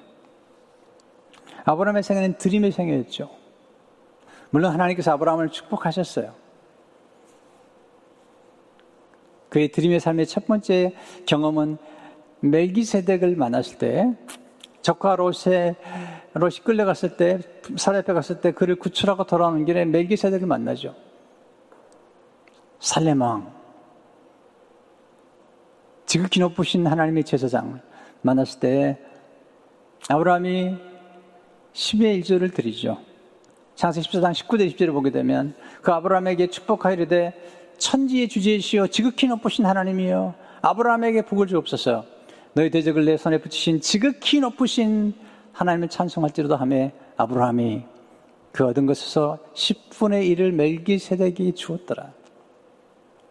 아브라함의 1.64 2.02
생애는 2.02 2.38
드림의 2.38 2.72
생애였죠. 2.72 3.30
물론 4.50 4.72
하나님께서 4.72 5.12
아브라함을 5.12 5.50
축복하셨어요. 5.50 6.34
그의 9.48 9.68
드림의 9.68 10.00
삶의 10.00 10.26
첫 10.26 10.46
번째 10.46 10.94
경험은 11.26 11.76
멜기세덱을 12.40 13.36
만났을 13.36 13.78
때 13.78 14.16
적과 14.80 15.16
롯에 15.16 15.76
롯이 16.34 16.56
끌려갔을 16.64 17.16
때 17.16 17.38
사례앞에 17.76 18.12
갔을 18.12 18.40
때 18.40 18.52
그를 18.52 18.76
구출하고 18.76 19.24
돌아오는 19.24 19.64
길에 19.64 19.84
멜기세덱을 19.84 20.46
만나죠. 20.46 20.94
살레망 22.80 23.52
지극히 26.06 26.40
높으신 26.40 26.86
하나님의 26.86 27.24
제사장을 27.24 27.80
만났을 28.22 28.60
때 28.60 28.98
아브라함이 30.08 30.91
10의 31.74 32.20
1절을 32.20 32.54
드리죠. 32.54 32.98
창세 33.74 34.00
14장 34.00 34.32
19대 34.32 34.70
20절을 34.70 34.92
보게 34.92 35.10
되면 35.10 35.54
그 35.80 35.92
아브라함에게 35.92 36.48
축복하이르되 36.48 37.32
천지의 37.78 38.28
주제이시여 38.28 38.88
지극히 38.88 39.26
높으신 39.26 39.66
하나님이여 39.66 40.34
아브라함에게 40.60 41.22
복을 41.22 41.46
주옵소서 41.46 42.04
너희 42.54 42.70
대적을 42.70 43.04
내 43.04 43.16
손에 43.16 43.38
붙이신 43.38 43.80
지극히 43.80 44.40
높으신 44.40 45.14
하나님을 45.52 45.88
찬송할지로도 45.88 46.56
하매 46.56 46.92
아브라함이 47.16 47.82
그 48.52 48.66
얻은 48.66 48.86
것에서 48.86 49.38
10분의 49.54 50.36
1을 50.36 50.52
멜기세덱이 50.52 51.54
주었더라. 51.54 52.12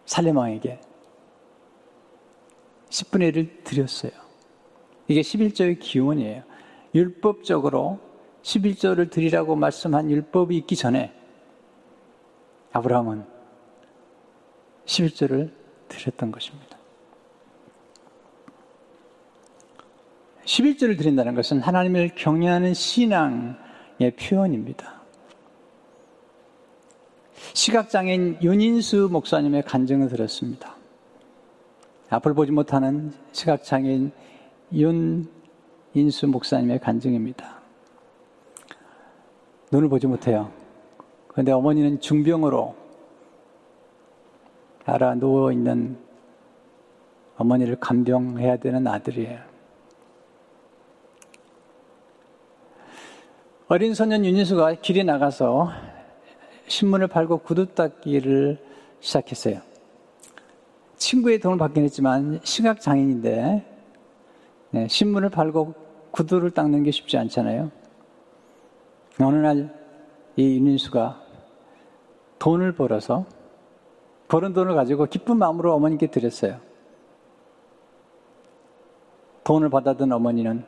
살레망에게 0.04 0.80
10분의 2.90 3.32
1을 3.32 3.64
드렸어요. 3.64 4.10
이게 5.06 5.20
11조의 5.20 5.78
기원이에요. 5.78 6.42
율법적으로 6.94 8.00
11조를 8.42 9.10
드리라고 9.10 9.56
말씀한 9.56 10.10
율법이 10.10 10.56
있기 10.58 10.76
전에 10.76 11.12
아브라함은 12.72 13.24
11조를 14.86 15.52
드렸던 15.88 16.32
것입니다. 16.32 16.78
11절을 20.44 20.98
드린다는 20.98 21.34
것은 21.34 21.60
하나님을 21.60 22.10
경외하는 22.16 22.74
신앙의 22.74 24.16
표현입니다. 24.18 25.02
시각장애인 27.54 28.38
윤인수 28.42 29.08
목사님의 29.10 29.62
간증을 29.62 30.08
들었습니다. 30.08 30.76
앞을 32.08 32.34
보지 32.34 32.50
못하는 32.50 33.12
시각장애인 33.32 34.12
윤인수 34.72 36.26
목사님의 36.26 36.80
간증입니다. 36.80 37.61
눈을 39.72 39.88
보지 39.88 40.06
못해요. 40.06 40.50
그런데 41.28 41.50
어머니는 41.50 42.00
중병으로 42.00 42.74
알아 44.84 45.14
누워 45.14 45.50
있는 45.50 45.96
어머니를 47.38 47.76
간병해야 47.80 48.58
되는 48.58 48.86
아들이에요. 48.86 49.40
어린 53.68 53.94
소년 53.94 54.24
윤인수가 54.26 54.74
길에 54.74 55.02
나가서 55.02 55.70
신문을 56.66 57.06
팔고 57.06 57.38
구두 57.38 57.74
닦기를 57.74 58.58
시작했어요. 59.00 59.62
친구의 60.96 61.40
도움을 61.40 61.58
받긴 61.58 61.84
했지만 61.84 62.40
시각 62.44 62.80
장애인인데 62.82 63.64
네, 64.72 64.88
신문을 64.88 65.30
팔고 65.30 65.74
구두를 66.10 66.50
닦는 66.50 66.82
게 66.82 66.90
쉽지 66.90 67.16
않잖아요. 67.16 67.70
어느 69.22 69.36
날 69.36 69.82
이 70.36 70.56
윤인수가 70.56 71.20
돈을 72.38 72.72
벌어서 72.72 73.26
버는 74.28 74.54
돈을 74.54 74.74
가지고 74.74 75.06
기쁜 75.06 75.36
마음으로 75.36 75.74
어머니께 75.74 76.06
드렸어요. 76.06 76.58
돈을 79.44 79.68
받아든 79.68 80.10
어머니는 80.10 80.64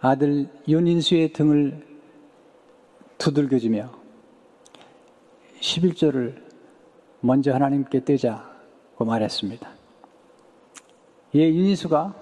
아들 0.00 0.48
윤인수의 0.68 1.32
등을 1.32 1.86
두들겨주며 3.16 3.90
11조를 5.60 6.42
먼저 7.20 7.54
하나님께 7.54 8.04
떼자고 8.04 9.04
말했습니다. 9.04 9.68
예, 11.36 11.40
윤인수가 11.48 12.14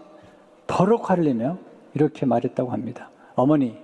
버럭 0.68 1.10
화를 1.10 1.24
내며 1.24 1.58
이렇게 1.94 2.24
말했다고 2.24 2.70
합니다. 2.70 3.10
어머니, 3.34 3.76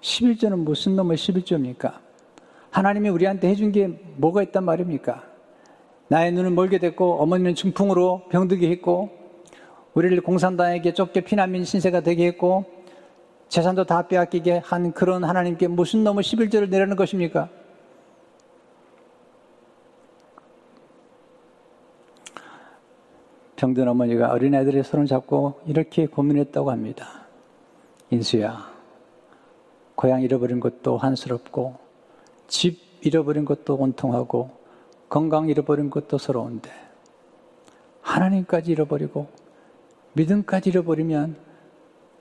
11조는 0.00 0.58
무슨 0.58 0.96
놈의 0.96 1.16
11조입니까? 1.16 1.98
하나님이 2.70 3.08
우리한테 3.08 3.48
해준 3.48 3.72
게 3.72 3.88
뭐가 4.16 4.42
있단 4.42 4.64
말입니까? 4.64 5.24
나의 6.08 6.32
눈을 6.32 6.50
멀게 6.50 6.78
됐고 6.78 7.20
어머니는 7.20 7.54
중풍으로 7.54 8.28
병들게 8.30 8.70
했고 8.70 9.10
우리를 9.94 10.20
공산당에게 10.22 10.94
쫓겨 10.94 11.20
피난민 11.20 11.64
신세가 11.64 12.00
되게 12.00 12.26
했고 12.26 12.64
재산도 13.48 13.84
다 13.84 14.06
빼앗기게 14.06 14.62
한 14.64 14.92
그런 14.92 15.24
하나님께 15.24 15.68
무슨 15.68 16.04
놈의 16.04 16.22
11조를 16.22 16.68
내라는 16.68 16.96
것입니까? 16.96 17.48
병든 23.56 23.88
어머니가 23.88 24.30
어린아이들의 24.30 24.84
손을 24.84 25.06
잡고 25.06 25.60
이렇게 25.66 26.06
고민했다고 26.06 26.70
합니다. 26.70 27.26
인수야, 28.10 28.77
고향 29.98 30.22
잃어버린 30.22 30.60
것도 30.60 30.96
한스럽고, 30.96 31.74
집 32.46 32.78
잃어버린 33.00 33.44
것도 33.44 33.74
온통하고, 33.74 34.48
건강 35.08 35.48
잃어버린 35.48 35.90
것도 35.90 36.18
서러운데, 36.18 36.70
하나님까지 38.02 38.70
잃어버리고, 38.70 39.26
믿음까지 40.12 40.70
잃어버리면 40.70 41.36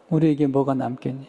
우리에게 0.10 0.48
뭐가 0.48 0.74
남겠니? 0.74 1.28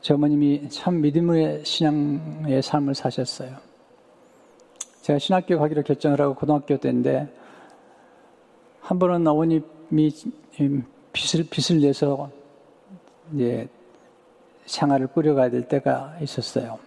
저 0.00 0.14
어머님이 0.14 0.68
참 0.70 1.00
믿음의 1.00 1.64
신앙의 1.64 2.62
삶을 2.62 2.96
사셨어요. 2.96 3.71
제가 5.02 5.18
신학교 5.18 5.58
가기로 5.58 5.82
결정을 5.82 6.20
하고 6.20 6.34
고등학교 6.34 6.76
때인데 6.78 7.28
한 8.80 8.98
번은 8.98 9.26
어머님이 9.26 9.62
빚을, 11.12 11.44
빚을 11.50 11.80
내서 11.80 12.30
이제 13.34 13.68
생활을 14.66 15.08
꾸려가야 15.08 15.50
될 15.50 15.66
때가 15.66 16.16
있었어요. 16.20 16.78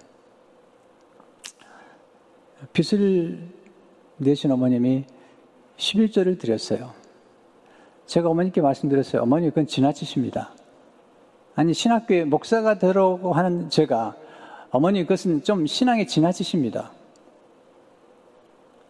빚을 2.72 3.50
내신 4.18 4.52
어머님이 4.52 5.06
11조를 5.78 6.40
드렸어요. 6.40 6.94
제가 8.06 8.30
어머니께 8.30 8.62
말씀드렸어요. 8.62 9.24
어머니, 9.24 9.50
그건 9.50 9.68
지나치십니다. 9.68 10.54
아니, 11.56 11.74
신학교에 11.74 12.24
목사가 12.24 12.78
되라고 12.80 13.34
하는 13.34 13.70
제가, 13.70 14.16
어머니, 14.70 15.04
그것은 15.04 15.44
좀 15.44 15.66
신앙에 15.66 16.06
지나치십니다. 16.06 16.92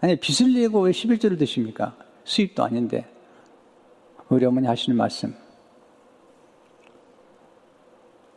아니, 0.06 0.16
빚을 0.18 0.54
내고 0.54 0.82
왜 0.82 0.92
11조를 0.92 1.40
드십니까? 1.40 1.98
수입도 2.26 2.64
아닌데. 2.64 3.12
우리 4.30 4.46
어머니 4.46 4.68
하시는 4.68 4.96
말씀. 4.96 5.36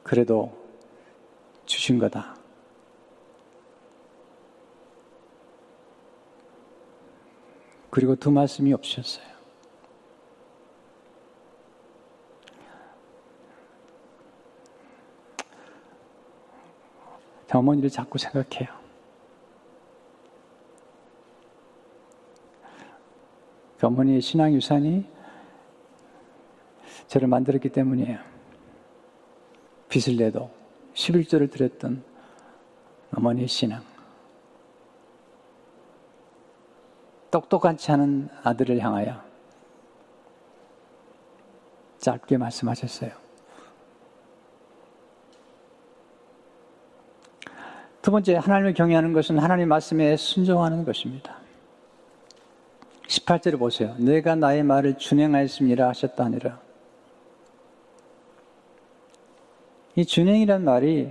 그래도 0.03 0.51
주신 1.67 1.99
거다. 1.99 2.35
그리고 7.91 8.17
두 8.17 8.31
말씀이 8.31 8.73
없으셨어요. 8.73 9.27
어머니를 17.53 17.91
자꾸 17.91 18.17
생각해요. 18.17 18.78
그 23.79 23.87
어머니의 23.87 24.21
신앙 24.21 24.53
유산이 24.53 25.05
저를 27.07 27.29
만들었기 27.29 27.69
때문이에요. 27.71 28.19
빚을 29.89 30.19
내도 30.19 30.51
11조를 30.95 31.51
드렸던 31.51 32.03
어머니의 33.15 33.49
신앙. 33.49 33.83
똑똑하지 37.31 37.93
않은 37.93 38.29
아들을 38.43 38.79
향하여 38.81 39.23
짧게 41.99 42.37
말씀하셨어요. 42.39 43.11
두 48.01 48.11
번째, 48.11 48.37
하나님을 48.37 48.73
경외하는 48.73 49.13
것은 49.13 49.39
하나님 49.39 49.69
말씀에 49.69 50.17
순종하는 50.17 50.85
것입니다. 50.85 51.48
18절을 53.09 53.59
보세요. 53.59 53.95
내가 53.99 54.35
나의 54.35 54.63
말을 54.63 54.99
준행하였습니다 54.99 55.89
하셨다 55.89 56.25
하니라. 56.25 56.61
이 59.97 60.05
준행이란 60.05 60.65
말이 60.65 61.11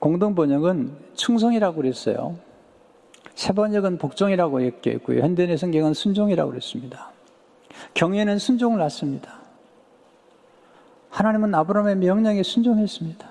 공동 0.00 0.34
번역은 0.34 0.96
충성이라고 1.14 1.76
그랬어요. 1.76 2.38
세 3.34 3.52
번역은 3.52 3.98
복종이라고 3.98 4.60
읽겠고요. 4.60 5.22
현대의 5.22 5.58
성경은 5.58 5.94
순종이라고 5.94 6.50
그랬습니다. 6.50 7.12
경외는 7.94 8.38
순종을 8.38 8.78
낳습니다. 8.78 9.38
하나님은 11.10 11.54
아브라함의 11.54 11.96
명령에 11.96 12.42
순종했습니다. 12.42 13.28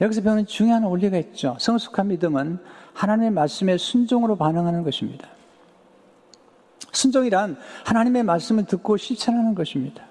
여기서 0.00 0.22
배우는 0.22 0.46
중요한 0.46 0.82
원리가 0.84 1.18
있죠. 1.18 1.56
성숙한 1.60 2.08
믿음은 2.08 2.58
하나님의 2.94 3.30
말씀에 3.32 3.76
순종으로 3.76 4.36
반응하는 4.36 4.82
것입니다. 4.82 5.28
순종이란 6.92 7.58
하나님의 7.84 8.22
말씀을 8.22 8.64
듣고 8.64 8.96
실천하는 8.96 9.54
것입니다. 9.54 10.04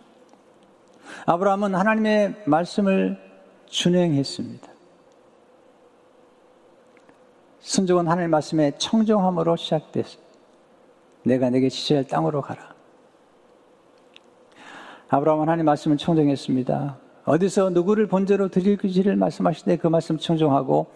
아브라함은 1.25 1.75
하나님의 1.75 2.43
말씀을 2.45 3.17
준행했습니다. 3.67 4.67
순종은 7.59 8.05
하나님의 8.05 8.27
말씀에 8.27 8.71
청정함으로 8.77 9.55
시작됐습니다. 9.55 10.21
내가 11.23 11.49
내게 11.49 11.69
지시할 11.69 12.03
땅으로 12.03 12.41
가라. 12.41 12.73
아브라함은 15.07 15.43
하나님 15.43 15.65
말씀을 15.65 15.97
청정했습니다. 15.97 16.97
어디서 17.25 17.69
누구를 17.69 18.07
본제로 18.07 18.49
드릴지를 18.49 19.15
말씀하실 19.15 19.65
때 19.65 19.77
그 19.77 19.87
말씀 19.87 20.17
청정하고 20.17 20.87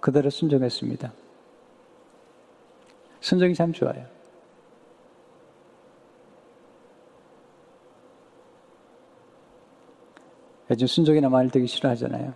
그대로 0.00 0.30
순종했습니다. 0.30 1.12
순종이 3.22 3.54
참 3.54 3.72
좋아요. 3.72 4.04
요즘 10.70 10.86
순종이나 10.86 11.28
말 11.28 11.48
되기 11.48 11.66
싫어하잖아요. 11.66 12.34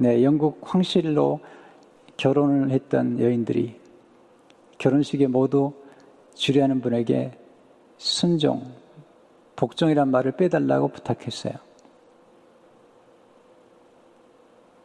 네, 0.00 0.24
영국 0.24 0.58
황실로 0.62 1.40
결혼을 2.16 2.70
했던 2.70 3.20
여인들이 3.20 3.80
결혼식에 4.78 5.28
모두 5.28 5.72
주례하는 6.34 6.80
분에게 6.80 7.38
순종, 7.98 8.74
복종이란 9.54 10.10
말을 10.10 10.32
빼달라고 10.32 10.88
부탁했어요. 10.88 11.54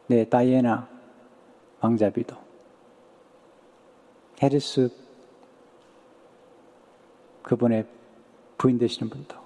네, 0.06 0.24
다이애나 0.24 0.88
왕자비도. 1.80 2.47
헤리스 4.42 4.90
그분의 7.42 7.86
부인 8.56 8.78
되시는 8.78 9.08
분도. 9.08 9.36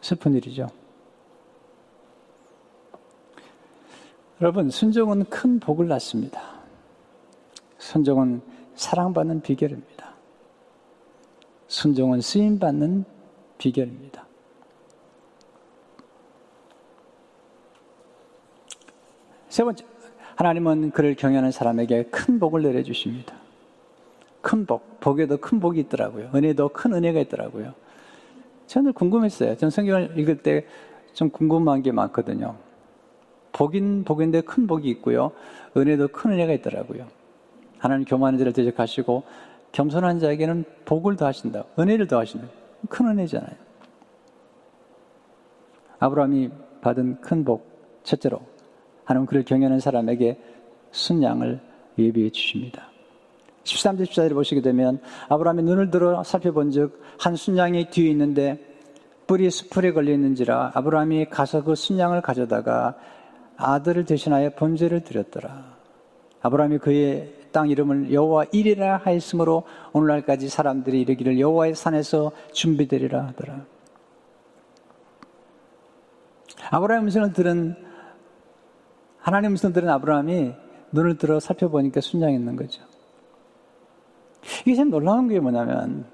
슬픈 0.00 0.34
일이죠. 0.34 0.68
여러분, 4.40 4.70
순종은 4.70 5.24
큰 5.24 5.58
복을 5.58 5.88
낳습니다. 5.88 6.60
순종은 7.78 8.42
사랑받는 8.74 9.40
비결입니다. 9.40 10.14
순종은 11.68 12.20
쓰임받는 12.20 13.04
비결입니다. 13.58 14.26
세 19.48 19.64
번째, 19.64 19.86
하나님은 20.36 20.92
그를 20.92 21.14
경외하는 21.14 21.50
사람에게 21.50 22.04
큰 22.04 22.38
복을 22.38 22.62
내려주십니다. 22.62 23.34
큰 24.40 24.64
복, 24.64 25.00
복에도 25.00 25.38
큰 25.38 25.60
복이 25.60 25.80
있더라고요. 25.80 26.30
은혜도 26.34 26.68
큰 26.68 26.94
은혜가 26.94 27.20
있더라고요. 27.20 27.74
저는 28.66 28.92
궁금했어요. 28.92 29.56
전 29.56 29.70
성경을 29.70 30.18
읽을 30.18 30.38
때 30.38 30.66
좀 31.16 31.30
궁금한 31.30 31.82
게 31.82 31.92
많거든요. 31.92 32.56
복인 33.50 34.04
복인데 34.04 34.42
큰 34.42 34.66
복이 34.66 34.86
있고요. 34.90 35.32
은혜도 35.74 36.08
큰 36.08 36.32
은혜가 36.32 36.52
있더라고요. 36.52 37.06
하나님 37.78 38.04
교만한 38.04 38.38
자를 38.38 38.52
대적하시고 38.52 39.22
겸손한 39.72 40.18
자에게는 40.18 40.64
복을 40.84 41.16
더하신다. 41.16 41.64
은혜를 41.78 42.06
더하신다. 42.06 42.48
큰 42.90 43.08
은혜잖아요. 43.08 43.56
아브라함이 45.98 46.50
받은 46.82 47.22
큰 47.22 47.44
복, 47.46 47.66
첫째로 48.04 48.42
하나님 49.06 49.24
그를 49.26 49.44
경외하는 49.44 49.80
사람에게 49.80 50.38
순양을 50.90 51.60
예비해 51.98 52.28
주십니다. 52.28 52.90
13절 53.64 54.02
14절을 54.02 54.34
보시게 54.34 54.60
되면 54.60 55.00
아브라함이 55.28 55.62
눈을 55.62 55.90
들어 55.90 56.22
살펴본 56.22 56.70
즉한 56.70 57.36
순양이 57.36 57.88
뒤에 57.90 58.10
있는데 58.10 58.58
뿔이 59.26 59.50
수풀에 59.50 59.92
걸려 59.92 60.12
있는지라 60.12 60.72
아브라함이 60.74 61.26
가서 61.30 61.64
그 61.64 61.74
순양을 61.74 62.20
가져다가 62.20 62.96
아들을 63.56 64.04
대신하여 64.04 64.50
번제를 64.50 65.02
드렸더라. 65.02 65.76
아브라함이 66.42 66.78
그의 66.78 67.32
땅 67.52 67.70
이름을 67.70 68.12
여호와 68.12 68.46
일이라 68.52 68.98
하였으므로 68.98 69.64
오늘날까지 69.92 70.48
사람들이 70.48 71.00
이르기를 71.00 71.40
여호와의 71.40 71.74
산에서 71.74 72.32
준비되리라 72.52 73.28
하더라. 73.28 73.64
아브라함의 76.70 77.04
음성을 77.04 77.32
들은 77.32 77.85
하나님 79.26 79.50
음성을 79.50 79.72
들은 79.72 79.88
아브라함이 79.88 80.54
눈을 80.92 81.18
들어 81.18 81.40
살펴보니까 81.40 82.00
순양했는 82.00 82.54
거죠. 82.54 82.84
이게 84.64 84.76
참 84.76 84.88
놀라운 84.88 85.26
게 85.26 85.40
뭐냐면 85.40 86.06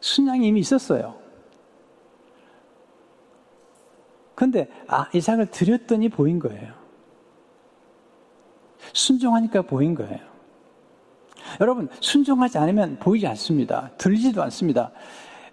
순양이 0.00 0.46
이미 0.46 0.60
있었어요. 0.60 1.14
근데 4.34 4.68
아, 4.88 5.08
이삭을 5.14 5.46
드렸더니 5.46 6.10
보인 6.10 6.38
거예요. 6.38 6.74
순종하니까 8.92 9.62
보인 9.62 9.94
거예요. 9.94 10.20
여러분, 11.62 11.88
순종하지 11.98 12.58
않으면 12.58 12.98
보이지 12.98 13.26
않습니다. 13.26 13.90
들리지도 13.96 14.42
않습니다. 14.42 14.90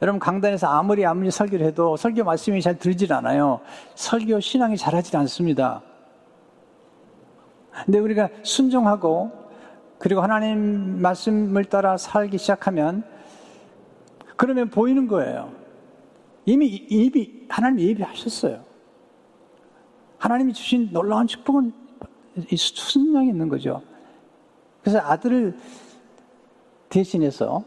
여러분, 0.01 0.19
강단에서 0.19 0.67
아무리 0.67 1.05
아무리 1.05 1.31
설교를 1.31 1.67
해도 1.67 1.95
설교 1.95 2.25
말씀이 2.25 2.61
잘 2.61 2.77
들리질 2.77 3.13
않아요. 3.13 3.61
설교 3.95 4.41
신앙이 4.41 4.75
잘하지 4.75 5.15
않습니다. 5.15 5.81
근데 7.83 7.99
우리가 7.99 8.29
순종하고 8.43 9.31
그리고 9.97 10.21
하나님 10.21 11.01
말씀을 11.01 11.65
따라 11.65 11.97
살기 11.97 12.37
시작하면 12.37 13.03
그러면 14.37 14.69
보이는 14.69 15.07
거예요. 15.07 15.51
이미 16.45 16.67
이미 16.67 17.45
하나님 17.49 17.79
예비하셨어요. 17.79 18.63
하나님이 20.17 20.53
주신 20.53 20.89
놀라운 20.91 21.27
축복은 21.27 21.73
순종이 22.55 23.29
있는 23.29 23.49
거죠. 23.49 23.81
그래서 24.81 24.99
아들을 24.99 25.57
대신해서 26.89 27.63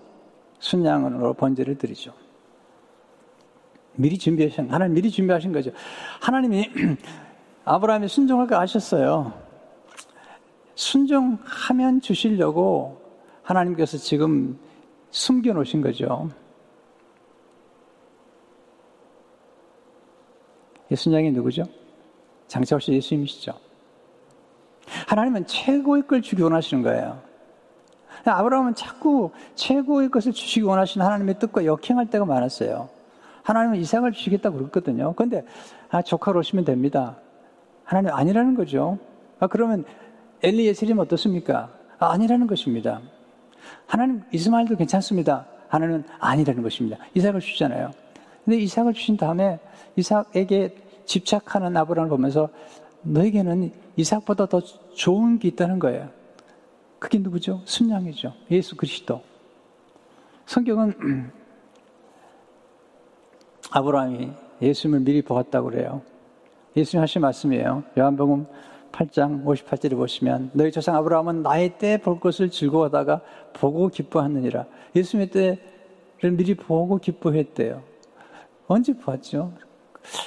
순양으로 0.58 1.34
번제를 1.34 1.78
드리죠. 1.78 2.12
미리 3.94 4.16
준비하신, 4.16 4.70
하나님 4.70 4.94
미리 4.94 5.10
준비하신 5.10 5.52
거죠. 5.52 5.72
하나님이 6.20 6.70
아브라함이 7.64 8.08
순종할 8.08 8.46
거 8.46 8.56
아셨어요. 8.56 9.47
순종하면 10.78 12.00
주시려고 12.00 13.02
하나님께서 13.42 13.98
지금 13.98 14.56
숨겨 15.10 15.52
놓으신 15.52 15.82
거죠. 15.82 16.30
예수님이 20.88 21.32
누구죠? 21.32 21.64
장차 22.46 22.76
오실 22.76 22.94
예수님이시죠. 22.94 23.54
하나님은 25.08 25.46
최고의 25.48 26.06
걸 26.06 26.22
주기 26.22 26.42
원하시는 26.42 26.84
거예요. 26.84 27.20
아브라함은 28.24 28.76
자꾸 28.76 29.32
최고의 29.56 30.10
것을 30.10 30.32
주시기 30.32 30.64
원하시는 30.64 31.04
하나님의 31.04 31.40
뜻과 31.40 31.64
역행할 31.64 32.08
때가 32.08 32.24
많았어요. 32.24 32.88
하나님은 33.42 33.80
이삭을 33.80 34.12
주시겠다고 34.12 34.58
그랬거든요. 34.58 35.14
그런데 35.16 35.44
아, 35.90 36.02
조카로 36.02 36.38
오시면 36.38 36.64
됩니다. 36.64 37.16
하나님 37.82 38.12
아니라는 38.12 38.54
거죠. 38.54 38.98
아, 39.40 39.48
그러면 39.48 39.84
엘리에셀이면 40.42 41.04
어떻습니까? 41.04 41.70
아, 41.98 42.12
아니라는 42.12 42.46
것입니다. 42.46 43.00
하나님 43.86 44.22
이스마엘도 44.32 44.76
괜찮습니다. 44.76 45.46
하나님은 45.68 46.04
아니라는 46.18 46.62
것입니다. 46.62 46.98
이삭을 47.14 47.40
주잖아요. 47.40 47.90
근데 48.44 48.58
이삭을 48.58 48.94
주신 48.94 49.16
다음에 49.16 49.58
이삭에게 49.96 50.76
집착하는 51.04 51.76
아브라함을 51.76 52.10
보면서 52.10 52.48
너에게는 53.02 53.72
이삭보다 53.96 54.46
더 54.46 54.60
좋은 54.94 55.38
게 55.38 55.48
있다는 55.48 55.78
거예요. 55.78 56.10
그게 56.98 57.18
누구죠? 57.18 57.62
순양이죠. 57.64 58.32
예수 58.50 58.76
그리스도. 58.76 59.22
성경은 60.46 61.30
아브라함이 63.70 64.32
예수님을 64.62 65.00
미리 65.00 65.22
보았다고 65.22 65.70
그래요. 65.70 66.02
예수님 66.76 67.02
하신 67.02 67.22
말씀이에요. 67.22 67.84
요한복음 67.98 68.46
8장 68.92 69.44
58절에 69.44 69.96
보시면 69.96 70.50
너희 70.54 70.72
조상 70.72 70.96
아브라함은 70.96 71.42
나의 71.42 71.78
때 71.78 71.98
볼 71.98 72.18
것을 72.20 72.50
즐거워하다가 72.50 73.20
보고 73.52 73.88
기뻐하느니라. 73.88 74.66
예수님의 74.96 75.30
때를 75.30 76.32
미리 76.36 76.54
보고 76.54 76.98
기뻐했대요. 76.98 77.82
언제 78.66 78.92
보았죠? 78.94 79.52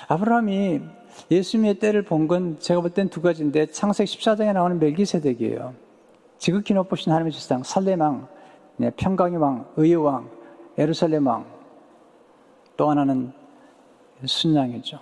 아브라함이 0.07 0.81
예수님의 1.29 1.79
때를 1.79 2.03
본 2.03 2.27
건 2.27 2.59
제가 2.59 2.81
볼 2.81 2.91
땐 2.93 3.09
두 3.09 3.21
가지인데 3.21 3.67
창세기 3.67 4.17
14장에 4.17 4.53
나오는 4.53 4.79
멜기세덱이에요. 4.79 5.73
지극히 6.37 6.73
높으신 6.73 7.11
하나님의 7.11 7.31
주상 7.31 7.63
살레망, 7.63 8.27
네, 8.77 8.89
평강의 8.95 9.37
왕, 9.37 9.65
의의 9.75 9.95
왕, 9.95 10.29
에루살렘 10.77 11.27
왕. 11.27 11.45
또 12.77 12.89
하나는 12.89 13.31
순양이죠. 14.25 14.99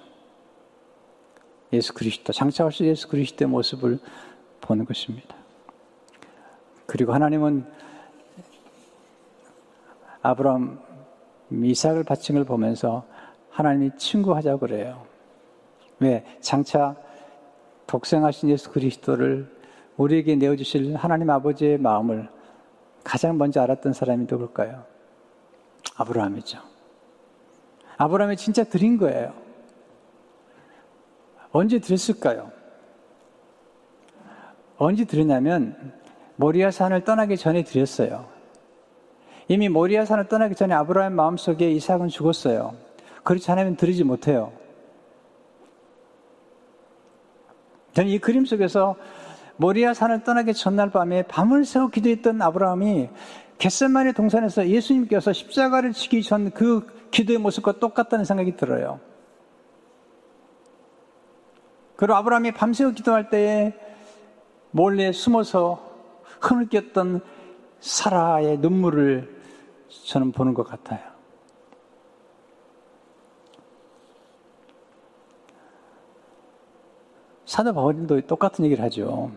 예수 1.72 1.94
그리스도, 1.94 2.34
장차 2.34 2.66
오실 2.66 2.88
예수 2.88 3.08
그리스도의 3.08 3.50
모습을 3.50 4.00
보는 4.62 4.86
것입니다. 4.86 5.36
그리고 6.86 7.14
하나님은 7.14 7.66
아브라함 10.22 10.80
이삭을 11.52 12.04
바친 12.04 12.36
걸 12.36 12.46
보면서 12.46 13.06
하나님이 13.52 13.92
친구하자고 13.98 14.60
그래요. 14.60 15.06
왜? 16.00 16.26
장차 16.42 16.96
독생하신 17.88 18.50
예수 18.50 18.72
그리스도를 18.72 19.50
우리에게 19.98 20.36
내어주실 20.36 20.96
하나님 20.96 21.30
아버지의 21.30 21.78
마음을 21.78 22.30
가장 23.04 23.38
먼저 23.38 23.62
알았던 23.62 23.94
사람이 23.94 24.28
누굴까요? 24.30 24.86
아브라함이죠. 25.96 26.60
아브라함이 27.98 28.38
진짜 28.38 28.64
드린 28.64 28.98
거예요. 28.98 29.34
언제 31.52 31.80
드렸을까요? 31.80 32.52
언제 34.78 35.06
드렸냐면 35.06 35.94
모리아 36.36 36.72
산을 36.72 37.04
떠나기 37.04 37.38
전에 37.38 37.64
드렸어요. 37.64 38.26
이미 39.48 39.68
모리아 39.68 40.06
산을 40.06 40.28
떠나기 40.28 40.56
전에 40.56 40.74
아브라함 40.74 41.14
마음속에 41.14 41.70
이삭은 41.72 42.08
죽었어요. 42.08 42.76
그렇지 43.24 43.52
않으면 43.52 43.76
드리지 43.76 44.04
못해요. 44.04 44.54
저는 47.94 48.10
이 48.12 48.20
그림 48.20 48.46
속에서 48.46 48.96
모리아 49.58 49.94
산을 49.94 50.24
떠나기 50.24 50.54
전날 50.54 50.92
밤에 50.92 51.24
밤을 51.24 51.66
새워 51.66 51.90
기도했던 51.90 52.42
아브라함이 52.42 53.10
겟셋만의 53.58 54.14
동산에서 54.14 54.70
예수님께서 54.70 55.34
십자가를 55.34 55.92
치기 55.92 56.24
전 56.24 56.52
그 56.52 56.88
기도의 57.12 57.40
모습과 57.40 57.80
똑같다는 57.80 58.24
생각이 58.24 58.56
들어요. 58.56 59.00
그리고 62.00 62.16
아브라함이 62.16 62.54
밤새워 62.54 62.92
기도할 62.92 63.30
때에 63.30 63.74
몰래 64.72 65.12
숨어서 65.12 65.86
흐느꼈던 66.40 67.20
사라의 67.82 68.60
눈물을 68.60 69.42
저는 70.06 70.32
보는 70.32 70.54
것 70.54 70.64
같아요. 70.64 71.02
사도 77.44 77.74
바울도 77.74 78.22
똑같은 78.28 78.64
얘기를 78.64 78.82
하죠. 78.86 79.32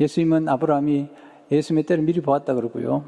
예수님은 0.00 0.48
아브라함이 0.48 1.10
예수님의 1.52 1.84
때를 1.84 2.04
미리 2.04 2.22
보았다 2.22 2.54
그러고요. 2.54 3.04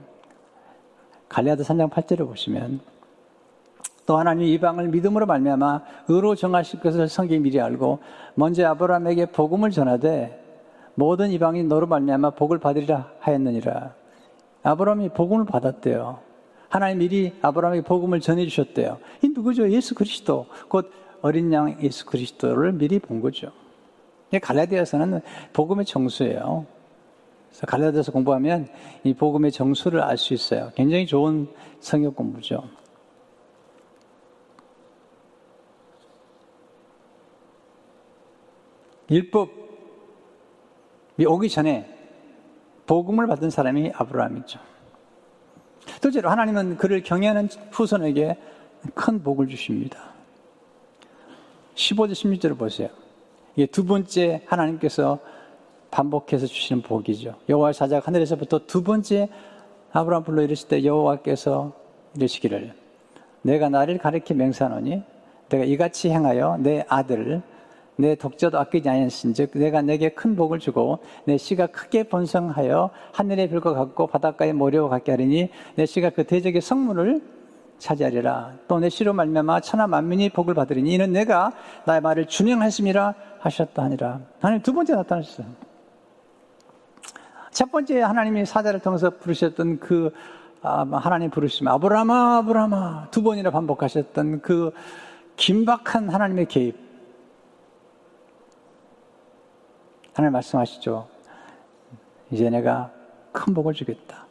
갈리아드 1.30 1.62
3장 1.62 1.88
8절을 1.88 2.26
보시면 2.26 2.80
또 4.08 4.16
하나님 4.16 4.46
이방을 4.46 4.88
믿음으로 4.88 5.26
말미암아 5.26 5.82
의로 6.08 6.34
정하실 6.34 6.80
것을 6.80 7.08
성경이 7.08 7.40
미리 7.40 7.60
알고 7.60 7.98
먼저 8.36 8.66
아브라함에게 8.66 9.26
복음을 9.26 9.70
전하되 9.70 10.42
모든 10.94 11.30
이방이 11.30 11.62
너로 11.64 11.86
말미암아 11.86 12.30
복을 12.30 12.58
받으리라 12.58 13.12
하였느니라. 13.20 13.92
아브라함이 14.62 15.10
복음을 15.10 15.44
받았대요. 15.44 16.20
하나님 16.70 17.00
미리 17.00 17.34
아브라함에게 17.42 17.84
복음을 17.84 18.20
전해 18.20 18.46
주셨대요. 18.46 18.96
이 19.20 19.28
누구죠? 19.28 19.70
예수 19.70 19.94
그리스도. 19.94 20.46
곧 20.68 20.90
어린 21.20 21.52
양 21.52 21.76
예수 21.82 22.06
그리스도를 22.06 22.72
미리 22.72 22.98
본 23.00 23.20
거죠. 23.20 23.52
갈라디아서는 24.40 25.20
복음의 25.52 25.84
정수예요. 25.84 26.64
그래서 27.50 27.66
갈라디아서 27.66 28.12
공부하면 28.12 28.68
이 29.04 29.12
복음의 29.12 29.52
정수를 29.52 30.00
알 30.00 30.16
수 30.16 30.32
있어요. 30.32 30.70
굉장히 30.74 31.04
좋은 31.04 31.48
성역 31.80 32.16
공부죠. 32.16 32.64
율법이 39.10 39.52
오기 41.26 41.48
전에 41.48 41.94
복음을 42.86 43.26
받은 43.26 43.50
사람이 43.50 43.92
아브라함이죠. 43.94 44.58
둘째로 46.00 46.30
하나님은 46.30 46.76
그를 46.76 47.02
경외하는 47.02 47.48
후손에게 47.72 48.36
큰 48.94 49.22
복을 49.22 49.48
주십니다. 49.48 49.98
15절 51.74 52.12
16절을 52.12 52.58
보세요. 52.58 52.88
이게 53.56 53.66
두 53.66 53.84
번째 53.84 54.42
하나님께서 54.46 55.18
반복해서 55.90 56.46
주시는 56.46 56.82
복이죠. 56.82 57.34
여호와 57.48 57.72
사자가 57.72 58.06
하늘에서부터 58.06 58.66
두 58.66 58.82
번째 58.82 59.28
아브라함 59.92 60.24
불러 60.24 60.42
이르실 60.42 60.68
때 60.68 60.84
여호와께서 60.84 61.72
이르시기를 62.14 62.74
내가 63.42 63.68
나를 63.68 63.98
가리켜 63.98 64.34
맹세하노니 64.34 65.02
내가 65.48 65.64
이같이 65.64 66.10
행하여 66.10 66.58
내 66.58 66.84
아들을 66.88 67.42
내 67.98 68.14
독자도 68.14 68.58
아끼지 68.58 68.88
아니하신즉 68.88 69.50
내가 69.54 69.82
내게 69.82 70.10
큰 70.10 70.36
복을 70.36 70.60
주고 70.60 71.00
내 71.24 71.36
씨가 71.36 71.66
크게 71.66 72.04
번성하여 72.04 72.90
하늘의 73.12 73.50
별과 73.50 73.74
같고 73.74 74.06
바닷가의 74.06 74.52
모래와 74.52 74.88
같게 74.88 75.10
하리니 75.12 75.50
내 75.74 75.84
씨가 75.84 76.10
그 76.10 76.24
대적의 76.24 76.60
성문을 76.60 77.20
차지하리라. 77.78 78.54
또 78.68 78.78
내 78.78 78.88
씨로 78.88 79.12
말미암아 79.12 79.60
천하 79.60 79.86
만민이 79.88 80.30
복을 80.30 80.54
받으리니 80.54 80.94
이는 80.94 81.12
내가 81.12 81.52
나의 81.86 82.00
말을 82.00 82.26
준행하심이라 82.26 83.14
하셨다 83.40 83.82
하니라. 83.82 84.20
하나님 84.40 84.62
두 84.62 84.72
번째 84.72 84.94
나타나셨어요. 84.94 85.46
첫 87.50 87.72
번째 87.72 88.00
하나님이 88.00 88.46
사자를 88.46 88.78
통해서 88.80 89.10
부르셨던 89.10 89.80
그 89.80 90.12
아, 90.62 90.84
하나님 90.92 91.30
부르심 91.30 91.66
아브라마 91.68 92.38
아브라마 92.38 93.08
두 93.10 93.22
번이나 93.22 93.50
반복하셨던 93.50 94.40
그 94.42 94.72
긴박한 95.36 96.08
하나님의 96.08 96.46
개입 96.46 96.87
하나님 100.18 100.32
말씀하시죠. 100.32 101.06
이제 102.32 102.50
내가 102.50 102.92
큰 103.30 103.54
복을 103.54 103.72
주겠다. 103.72 104.26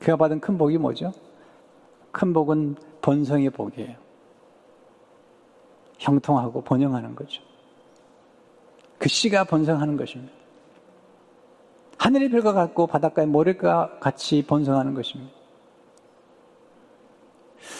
그가 0.00 0.16
받은 0.16 0.40
큰 0.40 0.58
복이 0.58 0.76
뭐죠? 0.78 1.12
큰 2.10 2.32
복은 2.32 2.74
번성의 3.02 3.50
복이에요. 3.50 3.94
형통하고 5.98 6.62
번영하는 6.62 7.14
거죠. 7.14 7.44
그 8.98 9.08
씨가 9.08 9.44
번성하는 9.44 9.96
것입니다. 9.96 10.32
하늘의 11.98 12.28
별과 12.30 12.52
같고 12.52 12.88
바닷가의 12.88 13.28
모래가 13.28 14.00
같이 14.00 14.44
번성하는 14.44 14.94
것입니다. 14.94 15.32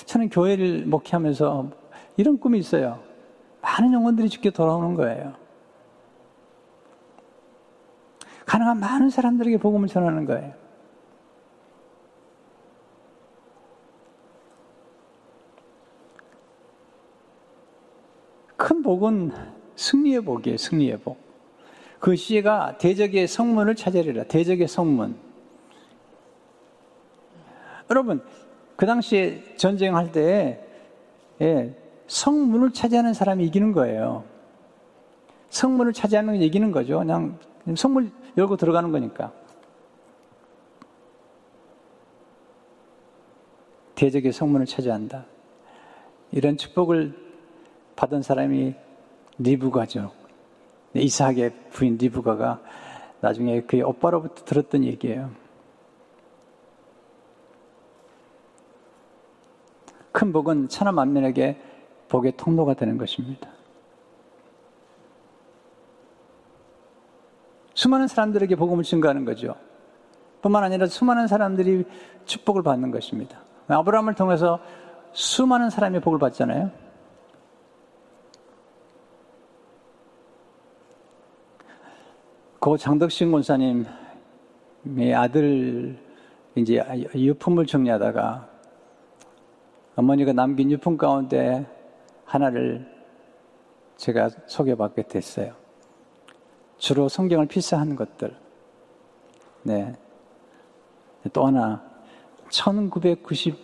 저는 0.04 0.28
교회를 0.28 0.86
목회하면서 0.86 1.70
이런 2.16 2.38
꿈이 2.38 2.60
있어요. 2.60 3.05
많은 3.66 3.92
영혼들이 3.92 4.28
죽게 4.28 4.50
돌아오는 4.50 4.94
거예요. 4.94 5.34
가능한 8.46 8.78
많은 8.78 9.10
사람들에게 9.10 9.58
복음을 9.58 9.88
전하는 9.88 10.24
거예요. 10.24 10.54
큰 18.56 18.82
복은 18.82 19.32
승리의 19.74 20.20
복이에요, 20.20 20.56
승리의 20.56 21.00
복. 21.00 21.18
그 21.98 22.14
시가 22.14 22.78
대적의 22.78 23.26
성문을 23.26 23.74
찾으리라, 23.74 24.24
대적의 24.24 24.68
성문. 24.68 25.16
여러분, 27.90 28.24
그 28.76 28.86
당시에 28.86 29.56
전쟁할 29.56 30.12
때, 30.12 30.64
예, 31.40 31.85
성문을 32.06 32.72
차지하는 32.72 33.14
사람이 33.14 33.44
이기는 33.46 33.72
거예요. 33.72 34.24
성문을 35.50 35.92
차지하는 35.92 36.34
건 36.34 36.42
이기는 36.42 36.70
거죠. 36.70 36.98
그냥 36.98 37.38
성문 37.76 38.12
열고 38.36 38.56
들어가는 38.56 38.92
거니까. 38.92 39.32
대적의 43.94 44.32
성문을 44.32 44.66
차지한다. 44.66 45.24
이런 46.30 46.56
축복을 46.56 47.14
받은 47.96 48.22
사람이 48.22 48.74
리브가죠. 49.38 50.12
이삭의 50.94 51.54
부인 51.70 51.96
리브가가 51.96 52.60
나중에 53.20 53.62
그의 53.62 53.82
오빠로부터 53.82 54.44
들었던 54.44 54.84
얘기예요. 54.84 55.30
큰 60.12 60.32
복은 60.32 60.68
천하 60.68 60.92
만민에게 60.92 61.60
복의 62.08 62.36
통로가 62.36 62.74
되는 62.74 62.98
것입니다. 62.98 63.48
수많은 67.74 68.08
사람들에게 68.08 68.56
복음을 68.56 68.84
증거하는 68.84 69.24
거죠. 69.24 69.54
뿐만 70.40 70.64
아니라 70.64 70.86
수많은 70.86 71.26
사람들이 71.26 71.84
축복을 72.24 72.62
받는 72.62 72.90
것입니다. 72.90 73.40
아브라함을 73.68 74.14
통해서 74.14 74.60
수많은 75.12 75.70
사람이 75.70 76.00
복을 76.00 76.18
받잖아요. 76.18 76.70
고 82.60 82.76
장덕신 82.76 83.30
권사님의 83.30 83.86
아들 85.14 85.98
이제 86.54 86.82
유품을 87.14 87.66
정리하다가 87.66 88.48
어머니가 89.96 90.32
남긴 90.32 90.70
유품 90.70 90.96
가운데 90.96 91.66
하나를 92.26 92.86
제가 93.96 94.28
소개받게 94.46 95.04
됐어요. 95.04 95.54
주로 96.76 97.08
성경을 97.08 97.46
필사하는 97.46 97.96
것들. 97.96 98.36
네. 99.62 99.94
또 101.32 101.46
하나, 101.46 101.82
1992년 102.50 103.56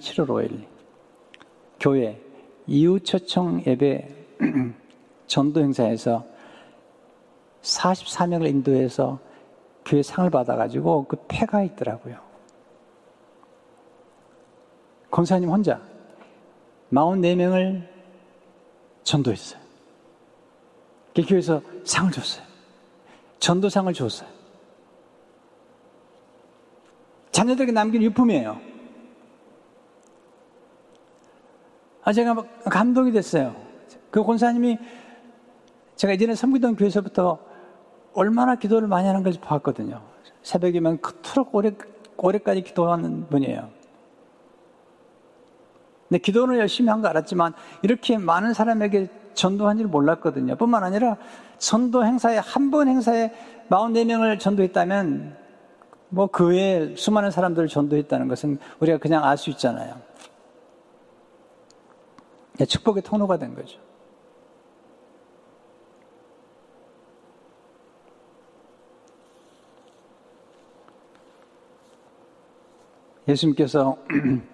7월 0.00 0.26
5일, 0.26 0.66
교회 1.78 2.20
이웃초청 2.66 3.62
예배 3.66 4.08
전도 5.26 5.60
행사에서 5.60 6.26
44명을 7.62 8.48
인도해서 8.48 9.18
교회 9.84 10.02
상을 10.02 10.28
받아가지고 10.28 11.06
그 11.06 11.16
패가 11.28 11.62
있더라고요. 11.62 12.18
권사님 15.10 15.48
혼자 15.48 15.80
44명을 16.92 17.86
전도했어요. 19.02 19.60
그 21.14 21.22
교회에서 21.22 21.62
상을 21.84 22.10
줬어요. 22.10 22.44
전도상을 23.38 23.92
줬어요. 23.92 24.28
자녀들에게 27.30 27.72
남긴 27.72 28.02
유품이에요. 28.02 28.60
아, 32.02 32.12
제가 32.12 32.34
감동이 32.70 33.12
됐어요. 33.12 33.56
그 34.10 34.22
권사님이 34.22 34.78
제가 35.96 36.12
이전에 36.12 36.34
섬기던 36.34 36.76
교회에서부터 36.76 37.38
얼마나 38.12 38.56
기도를 38.56 38.88
많이 38.88 39.06
하는 39.06 39.22
걸지 39.22 39.40
봤거든요. 39.40 40.02
새벽이면 40.42 41.00
그토록 41.00 41.54
오래, 41.54 41.72
오래까지 42.16 42.62
기도하는 42.62 43.28
분이에요. 43.28 43.70
근데 46.14 46.22
기도를 46.22 46.60
열심히 46.60 46.90
한 46.90 47.02
거 47.02 47.08
알았지만 47.08 47.54
이렇게 47.82 48.18
많은 48.18 48.54
사람에게 48.54 49.08
전도한 49.34 49.78
줄 49.78 49.88
몰랐거든요. 49.88 50.54
뿐만 50.54 50.84
아니라 50.84 51.16
전도 51.58 52.04
행사에 52.04 52.38
한 52.38 52.70
번 52.70 52.86
행사에 52.86 53.32
44명을 53.68 54.38
전도했다면 54.38 55.36
뭐 56.10 56.28
그 56.28 56.46
외에 56.50 56.94
수많은 56.94 57.32
사람들을 57.32 57.66
전도했다는 57.66 58.28
것은 58.28 58.58
우리가 58.78 58.98
그냥 58.98 59.24
알 59.24 59.36
수 59.36 59.50
있잖아요. 59.50 59.96
축복의 62.64 63.02
통로가 63.02 63.36
된 63.38 63.56
거죠. 63.56 63.80
예수님께서 73.26 73.96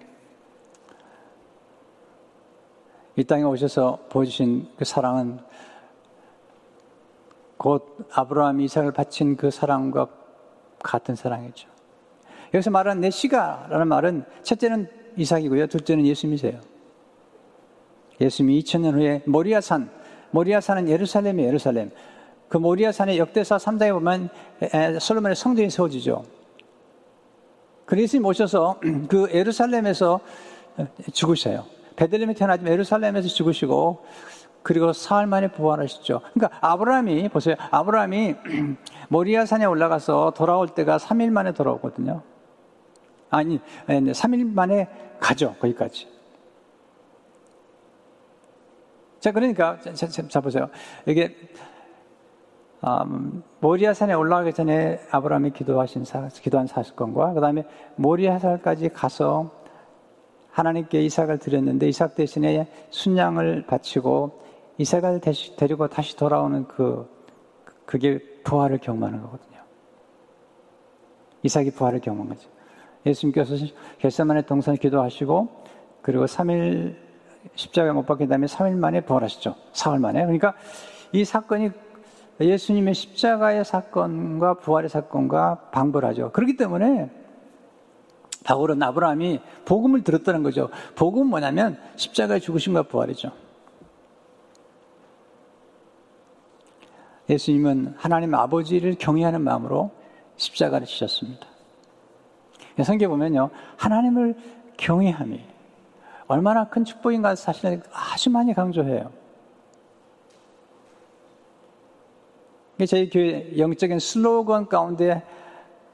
이 3.15 3.23
땅에 3.23 3.43
오셔서 3.43 3.99
보여주신 4.09 4.69
그 4.77 4.85
사랑은 4.85 5.39
곧 7.57 7.97
아브라함이 8.11 8.65
이삭을 8.65 8.91
바친 8.91 9.35
그 9.35 9.51
사랑과 9.51 10.07
같은 10.79 11.15
사랑이죠. 11.15 11.69
여기서 12.53 12.71
말하는 12.71 13.01
내 13.01 13.09
시가라는 13.09 13.87
말은 13.87 14.23
첫째는 14.43 14.87
이삭이고요. 15.17 15.67
둘째는 15.67 16.05
예수님이세요. 16.05 16.59
예수님이 18.19 18.61
2000년 18.61 18.93
후에 18.93 19.23
모리아산, 19.25 19.89
모리아산은 20.31 20.89
예루살렘이 20.89 21.43
예루살렘. 21.43 21.91
그 22.49 22.57
모리아산의 22.57 23.17
역대사 23.17 23.57
3장에 23.57 23.93
보면 23.93 24.29
솔로몬의 24.99 25.35
성전이 25.35 25.69
세워지죠. 25.69 26.23
그래서 27.85 28.03
예수님 28.03 28.25
오셔서 28.25 28.79
그 29.07 29.29
예루살렘에서 29.33 30.19
죽으셔요. 31.13 31.65
베들레헴에 31.95 32.33
태어나지만 32.33 32.71
예루살렘에서 32.73 33.27
죽으시고 33.27 34.05
그리고 34.63 34.93
사흘 34.93 35.25
만에 35.25 35.49
부활하셨죠. 35.49 36.21
그러니까 36.33 36.57
아브라함이 36.61 37.29
보세요. 37.29 37.55
아브라함이 37.71 38.35
모리아 39.09 39.45
산에 39.45 39.65
올라가서 39.65 40.33
돌아올 40.35 40.69
때가 40.69 40.97
3일 40.97 41.31
만에 41.31 41.53
돌아오거든요. 41.53 42.21
아니, 43.29 43.59
3일 43.87 44.53
만에 44.53 44.87
가죠. 45.19 45.55
거기까지. 45.59 46.07
자, 49.19 49.31
그러니까 49.31 49.79
자, 49.79 49.93
자, 49.93 50.27
자 50.27 50.41
보세요. 50.41 50.69
이게 51.05 51.35
음, 52.83 53.43
모리아 53.59 53.93
산에 53.93 54.13
올라가기 54.13 54.53
전에 54.53 54.99
아브라함이 55.11 55.51
기도하신 55.51 56.03
사, 56.03 56.27
기도한 56.27 56.65
사건과 56.65 57.33
그다음에 57.33 57.63
모리아 57.95 58.39
산까지 58.39 58.89
가서 58.89 59.60
하나님께 60.51 61.01
이삭을 61.03 61.39
드렸는데 61.39 61.87
이삭 61.87 62.15
대신에 62.15 62.67
순양을 62.89 63.65
바치고 63.67 64.41
이삭을 64.77 65.21
데리고 65.57 65.87
다시 65.87 66.15
돌아오는 66.15 66.67
그 66.67 67.09
그게 67.85 68.19
부활을 68.43 68.77
경험하는 68.79 69.21
거거든요. 69.21 69.59
이삭이 71.43 71.71
부활을 71.71 71.99
경험한 71.99 72.29
거죠. 72.29 72.49
예수님께서 73.05 73.55
결사만의 73.99 74.45
동산 74.45 74.75
기도하시고 74.75 75.49
그리고 76.01 76.25
3일 76.25 76.95
십자가에 77.55 77.91
못 77.91 78.05
박힌 78.05 78.27
다음에 78.27 78.45
3일 78.45 78.75
만에 78.75 79.01
부활하시죠. 79.01 79.55
사흘 79.73 79.99
만에. 79.99 80.21
그러니까 80.21 80.53
이 81.11 81.25
사건이 81.25 81.71
예수님의 82.39 82.93
십자가의 82.93 83.65
사건과 83.65 84.55
부활의 84.55 84.89
사건과 84.89 85.69
방불하죠. 85.71 86.31
그렇기 86.31 86.57
때문에 86.57 87.09
바울은 88.43 88.81
아브라함이 88.81 89.39
복음을 89.65 90.03
들었다는 90.03 90.43
거죠. 90.43 90.69
복음은 90.95 91.27
뭐냐면 91.27 91.79
십자가의 91.95 92.41
죽으심과 92.41 92.83
부활이죠. 92.83 93.31
예수님은 97.29 97.95
하나님 97.97 98.33
아버지를 98.33 98.95
경외하는 98.95 99.41
마음으로 99.41 99.91
십자가를 100.37 100.87
지셨습니다. 100.87 101.47
성경에 102.83 103.07
보면요. 103.09 103.51
하나님을 103.77 104.35
경외함이 104.77 105.39
얼마나 106.27 106.67
큰 106.67 106.83
축복인가 106.83 107.35
사실은 107.35 107.83
아주 107.93 108.29
많이 108.29 108.53
강조해요. 108.53 109.11
저희 112.87 113.09
교회 113.09 113.55
영적인 113.57 113.99
슬로건 113.99 114.67
가운데 114.67 115.23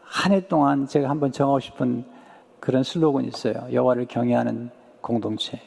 한 0.09 0.31
해 0.31 0.47
동안 0.47 0.87
제가 0.87 1.09
한번 1.09 1.31
정하고 1.31 1.59
싶은 1.59 2.05
그런 2.67 2.83
슬로건이 2.83 3.29
있어요. 3.29 3.65
여호와를 3.71 4.07
경외하는 4.07 4.71
공동체. 4.99 5.57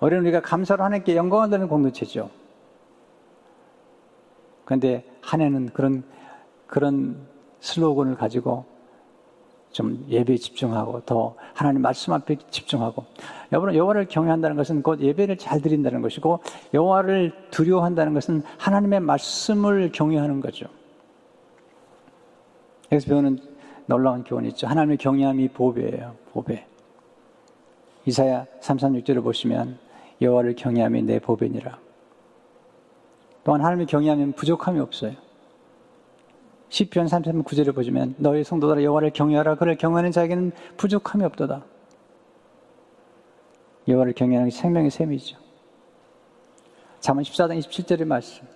어린 0.00 0.18
우리가 0.22 0.40
감사로 0.40 0.82
하나님께 0.82 1.14
영광을 1.14 1.48
드리는 1.48 1.68
공동체죠. 1.68 2.28
그런데 4.64 5.04
한 5.20 5.40
해는 5.40 5.68
그런 5.68 6.02
그런 6.66 7.28
슬로건을 7.60 8.16
가지고 8.16 8.64
좀 9.70 10.04
예배에 10.08 10.38
집중하고 10.38 11.02
더 11.02 11.36
하나님 11.52 11.82
말씀 11.82 12.12
앞에 12.12 12.36
집중하고 12.50 13.04
여러분 13.52 13.76
여호와를 13.76 14.08
경외한다는 14.08 14.56
것은 14.56 14.82
곧 14.82 14.98
예배를 14.98 15.38
잘 15.38 15.60
드린다는 15.60 16.02
것이고 16.02 16.40
여호와를 16.74 17.32
두려워한다는 17.52 18.12
것은 18.12 18.42
하나님의 18.58 18.98
말씀을 18.98 19.92
경외하는 19.92 20.40
거죠. 20.40 20.66
여기서 22.90 23.08
배우는 23.08 23.53
놀라운 23.86 24.24
교훈이 24.24 24.48
있죠. 24.48 24.66
하나님의 24.66 24.96
경외함이 24.98 25.48
보배예요. 25.48 26.16
보배. 26.32 26.66
이사야 28.06 28.46
336절을 28.60 29.22
보시면 29.22 29.78
여호와를 30.20 30.54
경외함이 30.54 31.02
내 31.02 31.18
보배니라. 31.18 31.78
또한 33.44 33.60
하나님의 33.60 33.86
경외하면 33.86 34.32
부족함이 34.32 34.80
없어요. 34.80 35.12
시편 36.70 37.06
33편 37.06 37.44
9절을 37.44 37.74
보시면 37.74 38.16
너희 38.18 38.42
성도들아 38.42 38.82
여호와를 38.82 39.10
경외하라 39.10 39.56
그를 39.56 39.76
경외하는 39.76 40.10
자에게는 40.12 40.52
부족함이 40.76 41.24
없도다. 41.24 41.64
여호와를 43.86 44.14
경외하는 44.14 44.48
게 44.48 44.56
생명의 44.56 44.90
셈이죠. 44.90 45.36
잠언 47.00 47.22
14장 47.22 47.58
27절의 47.58 48.06
말씀. 48.06 48.46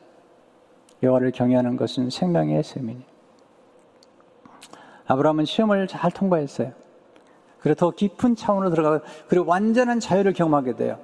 여호와를 1.02 1.32
경외하는 1.32 1.76
것은 1.76 2.10
생명의 2.10 2.62
셈이니. 2.64 3.17
아브라함은 5.08 5.46
시험을 5.46 5.88
잘 5.88 6.10
통과했어요. 6.10 6.72
그리고 7.60 7.74
더 7.74 7.90
깊은 7.90 8.36
차원으로 8.36 8.70
들어가고 8.70 9.04
그리고 9.26 9.46
완전한 9.46 9.98
자유를 9.98 10.32
경험하게 10.32 10.76
돼요. 10.76 11.00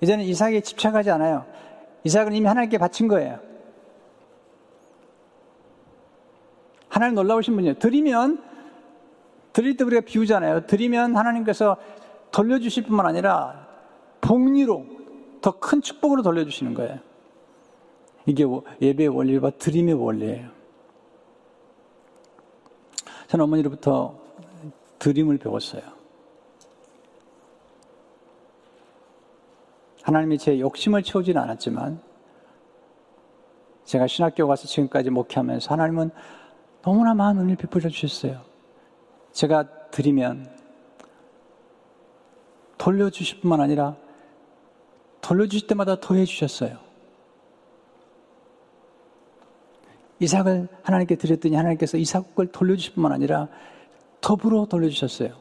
이제는 0.00 0.24
이삭에 0.24 0.60
집착하지 0.60 1.10
않아요. 1.10 1.44
이삭은 2.04 2.32
이미 2.32 2.46
하나님께 2.46 2.78
바친 2.78 3.08
거예요. 3.08 3.38
하나님 6.88 7.14
놀라우신 7.16 7.54
분이에요. 7.54 7.74
드리면, 7.74 8.42
드릴 9.52 9.76
때 9.76 9.84
우리가 9.84 10.02
비우잖아요. 10.02 10.66
드리면 10.66 11.16
하나님께서 11.16 11.76
돌려주실 12.30 12.84
뿐만 12.84 13.06
아니라 13.06 13.66
복리로 14.20 14.86
더 15.40 15.52
큰 15.58 15.82
축복으로 15.82 16.22
돌려주시는 16.22 16.74
거예요. 16.74 16.98
이게 18.26 18.44
예배의 18.80 19.08
원리와 19.08 19.50
드림의 19.50 19.94
원리예요. 19.94 20.59
저는 23.30 23.44
어머니로부터 23.44 24.18
드림을 24.98 25.38
배웠어요. 25.38 25.82
하나님이 30.02 30.36
제 30.36 30.58
욕심을 30.58 31.04
채우지는 31.04 31.40
않았지만 31.40 32.00
제가 33.84 34.08
신학교 34.08 34.48
가서 34.48 34.66
지금까지 34.66 35.10
목회하면서 35.10 35.70
하나님은 35.70 36.10
너무나 36.82 37.14
많은 37.14 37.42
은혜를 37.42 37.56
베풀어 37.56 37.88
주셨어요. 37.88 38.42
제가 39.30 39.90
드리면 39.90 40.50
돌려주실 42.78 43.42
뿐만 43.42 43.60
아니라 43.60 43.94
돌려주실 45.20 45.68
때마다 45.68 46.00
더해 46.00 46.24
주셨어요. 46.24 46.89
이삭을 50.20 50.68
하나님께 50.82 51.16
드렸더니 51.16 51.56
하나님께서 51.56 51.96
이삭을 51.96 52.52
돌려주실 52.52 52.94
뿐만 52.94 53.12
아니라 53.12 53.48
더불어 54.20 54.66
돌려주셨어요. 54.66 55.34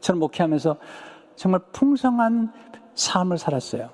저는 0.00 0.18
목회하면서 0.18 0.76
정말 1.36 1.60
풍성한 1.72 2.52
삶을 2.94 3.38
살았어요. 3.38 3.90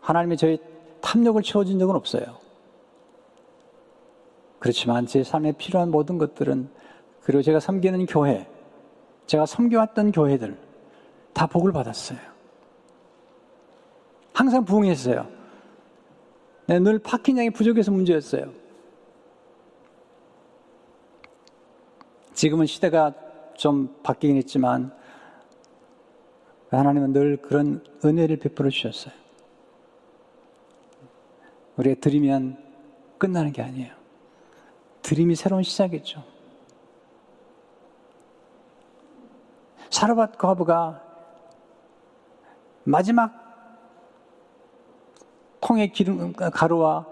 하나님이 0.00 0.36
저희 0.36 0.58
탐욕을 1.00 1.42
채워준 1.42 1.78
적은 1.78 1.94
없어요. 1.94 2.38
그렇지만 4.58 5.06
제 5.06 5.24
삶에 5.24 5.52
필요한 5.52 5.90
모든 5.90 6.18
것들은 6.18 6.68
그리고 7.22 7.42
제가 7.42 7.60
섬기는 7.60 8.06
교회, 8.06 8.48
제가 9.26 9.46
섬겨왔던 9.46 10.12
교회들 10.12 10.56
다 11.32 11.46
복을 11.46 11.72
받았어요. 11.72 12.18
항상 14.32 14.64
부응했어요. 14.64 15.39
네, 16.70 16.78
늘 16.78 17.00
파킹량이 17.00 17.50
부족해서 17.50 17.90
문제였어요. 17.90 18.52
지금은 22.32 22.66
시대가 22.66 23.12
좀 23.54 23.98
바뀌긴 24.04 24.36
했지만 24.36 24.94
하나님은 26.70 27.12
늘 27.12 27.38
그런 27.38 27.84
은혜를 28.04 28.36
베풀어 28.36 28.70
주셨어요. 28.70 29.12
우리가 31.76 32.00
드리면 32.00 32.56
끝나는 33.18 33.50
게 33.50 33.62
아니에요. 33.62 33.92
드림이 35.02 35.34
새로운 35.34 35.64
시작이죠. 35.64 36.22
사르밧 39.90 40.38
과부가 40.38 41.02
마지막 42.84 43.49
통의 45.60 45.92
기름, 45.92 46.32
가루와 46.32 47.06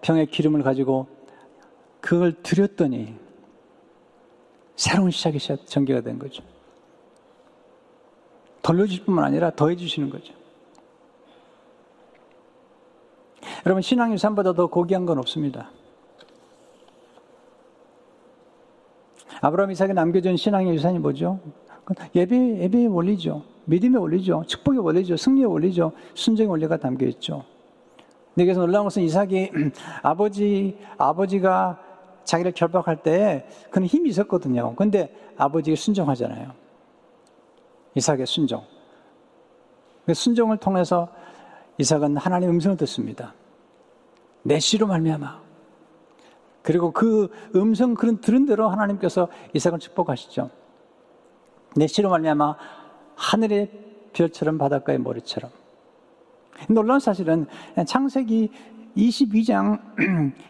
병의 0.00 0.26
기름을 0.26 0.62
가지고 0.62 1.06
그걸 2.00 2.32
드렸더니 2.42 3.14
새로운 4.76 5.10
시작이 5.10 5.38
전개가 5.38 6.00
된 6.00 6.18
거죠. 6.18 6.42
돌려주실 8.62 9.04
뿐만 9.04 9.24
아니라 9.24 9.50
더해주시는 9.50 10.10
거죠. 10.10 10.34
여러분, 13.64 13.82
신앙 13.82 14.12
유산보다 14.12 14.54
더 14.54 14.66
고귀한 14.66 15.06
건 15.06 15.18
없습니다. 15.18 15.70
아브라함 19.40 19.72
이삭에 19.72 19.92
남겨준 19.92 20.36
신앙의 20.36 20.74
유산이 20.74 20.98
뭐죠? 21.00 21.40
예배, 22.14 22.62
예배의 22.62 22.86
원리죠. 22.88 23.42
믿음의 23.64 24.00
원리죠. 24.00 24.44
축복의 24.46 24.80
원리죠. 24.80 25.16
승리의 25.16 25.46
원리죠. 25.46 25.92
순종의 26.14 26.48
원리가 26.48 26.76
담겨 26.76 27.06
있죠. 27.06 27.44
여기서 28.38 28.60
놀라운 28.60 28.84
것은 28.84 29.02
이삭이 29.02 29.50
아버지, 30.02 30.78
아버지가 30.96 31.78
자기를 32.24 32.52
결박할 32.52 33.02
때 33.02 33.46
그는 33.70 33.86
힘이 33.86 34.10
있었거든요. 34.10 34.74
근데 34.76 35.14
아버지가 35.36 35.76
순종하잖아요. 35.76 36.52
이삭의 37.94 38.26
순종. 38.26 38.64
그 40.06 40.14
순종을 40.14 40.56
통해서 40.58 41.08
이삭은 41.78 42.16
하나님의 42.16 42.54
음성을 42.54 42.76
듣습니다. 42.78 43.34
내 44.42 44.58
씨로 44.58 44.86
말미암아. 44.86 45.42
그리고 46.62 46.92
그 46.92 47.28
음성 47.54 47.94
그런 47.94 48.20
들은 48.20 48.46
대로 48.46 48.68
하나님께서 48.68 49.28
이삭을 49.52 49.78
축복하시죠. 49.78 50.50
내 51.76 51.86
씨로 51.86 52.10
말미암아 52.10 52.56
하늘의 53.16 53.70
별처럼 54.12 54.58
바닷가의 54.58 54.98
모래처럼. 54.98 55.50
놀라운 56.68 57.00
사실은 57.00 57.46
창세기 57.86 58.50
22장 58.96 59.80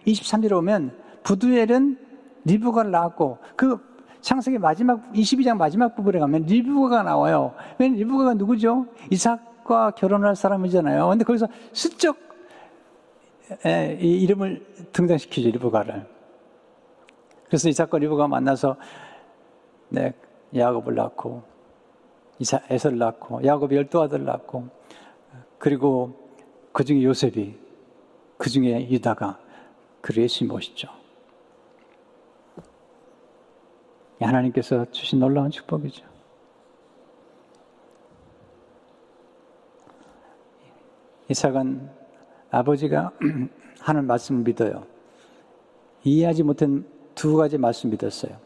23절에 0.07 0.53
오면 0.59 0.97
부두엘은 1.23 1.99
리브가를 2.45 2.91
낳았고 2.91 3.39
그 3.57 3.79
창세기 4.21 4.59
마지막 4.59 5.13
22장 5.13 5.57
마지막 5.57 5.95
부분에 5.95 6.19
가면 6.19 6.43
리브가가 6.43 7.03
나와요. 7.03 7.55
왜냐면 7.79 7.99
리브가가 7.99 8.35
누구죠? 8.35 8.87
이삭과 9.11 9.93
결혼할 9.93 10.37
사람이잖아요. 10.37 11.09
근데 11.09 11.25
거기서 11.25 11.49
슬쩍 11.73 12.17
이 14.01 14.23
이름을 14.23 14.65
등장시키죠, 14.93 15.51
리브가를. 15.51 16.07
그래서 17.47 17.69
이삭과 17.69 17.99
리브가 17.99 18.29
만나서 18.29 18.77
네, 19.89 20.15
야곱을 20.57 20.95
낳고 20.95 21.43
이사 22.39 22.61
에서를 22.71 22.99
낳고 22.99 23.45
야곱이 23.45 23.77
열두 23.77 24.01
아들을 24.03 24.25
낳고 24.25 24.69
그리고 25.63 26.13
그 26.73 26.83
중에 26.83 27.05
요셉이 27.05 27.57
그 28.37 28.51
중에 28.51 28.91
유다가 28.91 29.39
예수 30.17 30.45
모시죠. 30.45 30.89
하나님께서 34.21 34.91
주신 34.91 35.21
놀라운 35.21 35.53
축복이죠. 35.53 36.05
이삭은 41.29 41.89
아버지가 42.51 43.13
하는 43.79 44.07
말씀을 44.09 44.43
믿어요. 44.43 44.85
이해하지 46.03 46.43
못한 46.43 46.85
두 47.15 47.37
가지 47.37 47.57
말씀 47.57 47.89
믿었어요. 47.89 48.37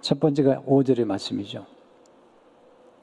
첫 0.00 0.20
번째가 0.20 0.62
5절의 0.68 1.04
말씀이죠. 1.04 1.66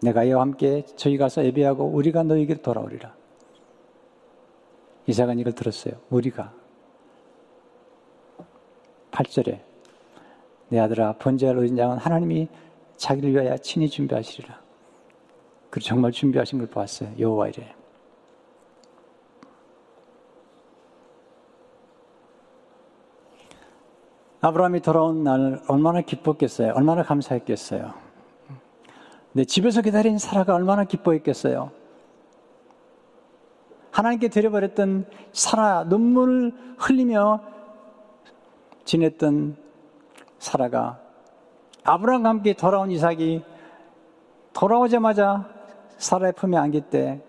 내가 0.03 0.25
이와 0.25 0.41
함께 0.41 0.85
저희 0.97 1.17
가서 1.17 1.45
예배하고 1.45 1.85
우리가 1.85 2.23
너에게 2.23 2.55
돌아오리라. 2.55 3.15
이삭은 5.07 5.39
이걸 5.39 5.53
들었어요. 5.53 5.93
우리가. 6.09 6.53
8절에 9.11 9.61
내 10.69 10.79
아들아 10.79 11.13
번제할 11.13 11.57
어린 11.57 11.77
양은 11.77 11.97
하나님이 11.97 12.49
자기를 12.97 13.31
위하여 13.31 13.57
친히 13.57 13.87
준비하시리라. 13.87 14.61
그리고 15.69 15.87
정말 15.87 16.11
준비하신 16.11 16.59
걸 16.59 16.67
보았어요. 16.67 17.13
여호와 17.17 17.47
이래. 17.49 17.73
아브라함이 24.41 24.81
돌아온 24.81 25.23
날 25.23 25.61
얼마나 25.69 26.01
기뻤겠어요. 26.01 26.73
얼마나 26.75 27.03
감사했겠어요. 27.03 28.02
네, 29.35 29.45
집에서 29.45 29.81
기다린 29.81 30.19
사라가 30.19 30.53
얼마나 30.53 30.83
기뻐했겠어요. 30.83 31.71
하나님께 33.89 34.27
드려버렸던 34.29 35.05
사라 35.31 35.83
눈물을 35.85 36.51
흘리며 36.77 37.41
지냈던 38.85 39.55
사라가 40.37 40.99
아브라함과 41.83 42.29
함께 42.29 42.53
돌아온 42.53 42.91
이삭이 42.91 43.43
돌아오자마자 44.53 45.49
사라의 45.97 46.33
품에 46.33 46.55
안길 46.57 46.89
때 46.89 47.21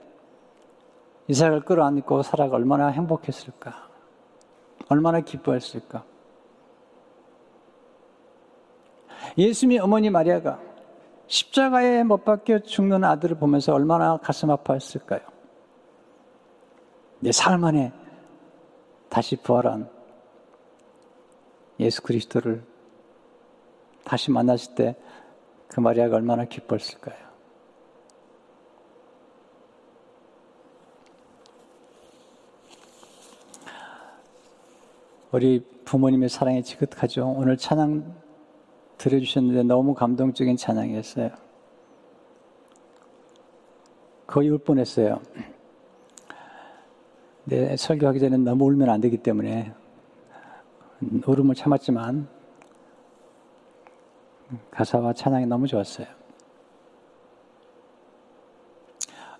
이삭을 1.29 1.63
끌어안고 1.63 2.23
사라가 2.23 2.57
얼마나 2.57 2.89
행복했을까? 2.89 3.89
얼마나 4.89 5.21
기뻐했을까? 5.21 6.05
예수님의 9.39 9.79
어머니 9.79 10.11
마리아가 10.11 10.61
십자가에 11.27 12.03
못 12.05 12.25
박혀 12.25 12.59
죽는 12.61 13.05
아들을 13.05 13.39
보면서 13.39 13.73
얼마나 13.75 14.17
가슴 14.19 14.51
아파했을까요? 14.51 15.21
내 17.21 17.31
삶 17.31 17.65
안에 17.65 17.93
다시 19.09 19.37
부활한 19.37 19.89
예수 21.81 22.03
그리스도를 22.03 22.63
다시 24.05 24.31
만났을 24.31 24.75
때 24.75 24.97
그 25.75 25.81
마리아가 25.81 26.15
얼마나 26.15 26.45
기뻤을까요? 26.45 27.17
우리 35.33 35.67
부모님의 35.85 36.29
사랑이 36.29 36.63
지긋하죠. 36.63 37.27
오늘 37.27 37.57
찬양 37.57 38.24
들어주셨는데 38.99 39.63
너무 39.65 39.95
감동적인 39.95 40.57
찬양이었어요. 40.57 41.31
거의 44.27 44.49
울 44.49 44.59
뻔했어요. 44.59 45.21
내 47.45 47.77
설교하기 47.77 48.21
전에 48.21 48.37
너무 48.39 48.65
울면 48.65 48.89
안 48.89 49.01
되기 49.01 49.19
때문에 49.19 49.73
울음을 51.27 51.55
참았지만 51.55 52.27
가사와 54.71 55.13
찬양이 55.13 55.47
너무 55.47 55.67
좋았어요. 55.67 56.07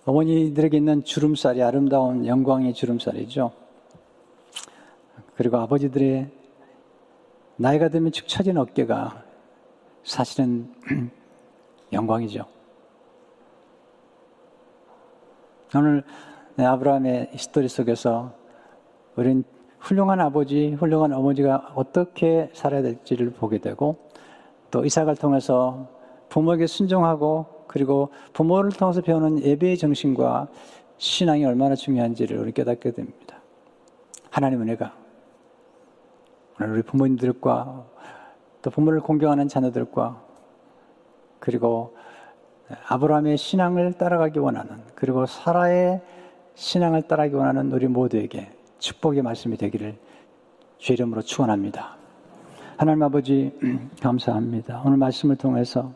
어머니들에게 0.05 0.77
있는 0.77 1.03
주름살이 1.03 1.63
아름다운 1.63 2.27
영광의 2.27 2.75
주름살이죠. 2.75 3.53
그리고 5.35 5.57
아버지들의 5.57 6.31
나이가 7.57 7.89
들면 7.89 8.13
축 8.13 8.29
처진 8.29 8.59
어깨가 8.59 9.24
사실은 10.05 10.73
영광이죠. 11.93 12.45
오늘 15.75 16.05
아브라함의 16.57 17.31
스토리 17.37 17.69
속에서 17.69 18.33
우린 19.17 19.45
훌륭한 19.81 20.21
아버지, 20.21 20.73
훌륭한 20.73 21.13
어머니가 21.13 21.73
어떻게 21.75 22.51
살아야 22.53 22.83
될지를 22.83 23.33
보게 23.33 23.59
되고 23.59 23.97
또 24.71 24.85
이삭을 24.85 25.17
통해서 25.17 25.89
부모에게 26.29 26.67
순종하고 26.67 27.65
그리고 27.67 28.11
부모를 28.33 28.71
통해서 28.71 29.01
배우는 29.01 29.43
예배의 29.43 29.79
정신과 29.79 30.49
신앙이 30.97 31.45
얼마나 31.45 31.75
중요한지를 31.75 32.39
우리 32.39 32.53
깨닫게 32.53 32.93
됩니다. 32.93 33.41
하나님 34.31 34.63
은혜가 34.63 34.95
오늘 36.61 36.73
우리 36.73 36.83
부모님들과 36.83 37.87
또 38.65 38.71
부모를 38.71 39.01
공경하는 39.01 39.47
자녀들과 39.47 40.23
그리고 41.39 41.95
아브라함의 42.89 43.37
신앙을 43.37 43.93
따라가기 43.93 44.39
원하는 44.39 44.81
그리고 44.95 45.27
사라의 45.27 46.01
신앙을 46.55 47.03
따라기 47.03 47.35
원하는 47.35 47.71
우리 47.73 47.87
모두에게 47.89 48.51
축복의 48.79 49.21
말씀이 49.21 49.59
되기를 49.59 49.99
주 50.79 50.95
이름으로 50.95 51.21
축원합니다. 51.21 51.97
하나님 52.79 53.03
아버지 53.03 53.53
감사합니다. 54.01 54.81
오늘 54.87 54.97
말씀을 54.97 55.37
통해서 55.37 55.93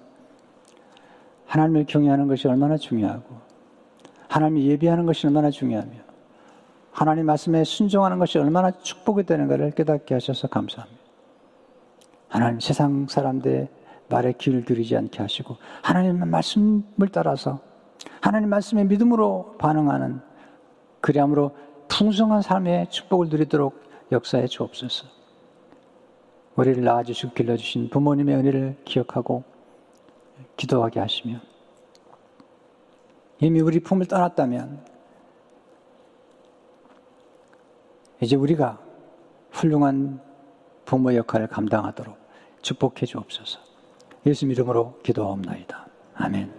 하나님을 1.46 1.86
경외하는 1.86 2.28
것이 2.28 2.48
얼마나 2.48 2.76
중요하고 2.76 3.34
하나님을 4.28 4.62
예비하는 4.64 5.06
것이 5.06 5.26
얼마나 5.26 5.48
중요하며 5.48 5.92
하나님 6.92 7.24
말씀에 7.24 7.64
순종하는 7.64 8.18
것이 8.18 8.36
얼마나 8.38 8.70
축복이 8.72 9.22
되는가를 9.22 9.70
깨닫게 9.70 10.12
하셔서 10.12 10.48
감사합니다. 10.48 10.97
하나님 12.28 12.60
세상 12.60 13.06
사람들의 13.08 13.68
말에 14.08 14.32
귀를 14.38 14.64
기울이지 14.64 14.96
않게 14.96 15.20
하시고 15.20 15.56
하나님의 15.82 16.28
말씀을 16.28 17.08
따라서 17.12 17.60
하나님 18.20 18.48
말씀에 18.48 18.84
믿음으로 18.84 19.56
반응하는 19.58 20.20
그리함으로 21.00 21.54
풍성한 21.88 22.42
삶의 22.42 22.90
축복을 22.90 23.28
누리도록 23.28 23.82
역사해 24.12 24.46
주옵소서. 24.46 25.06
우리를 26.56 26.82
낳아주시고 26.82 27.34
길러주신 27.34 27.88
부모님의 27.90 28.36
은혜를 28.36 28.76
기억하고 28.84 29.44
기도하게 30.56 31.00
하시며 31.00 31.40
이미 33.40 33.60
우리 33.60 33.78
품을 33.78 34.06
떠났다면 34.06 34.84
이제 38.20 38.34
우리가 38.34 38.80
훌륭한 39.52 40.20
부모 40.89 41.14
역할을 41.14 41.49
감당하도록 41.49 42.16
축복해 42.62 43.05
주옵소서. 43.05 43.61
예수 44.24 44.47
이름으로 44.47 44.99
기도하옵나이다. 45.03 45.86
아멘. 46.14 46.57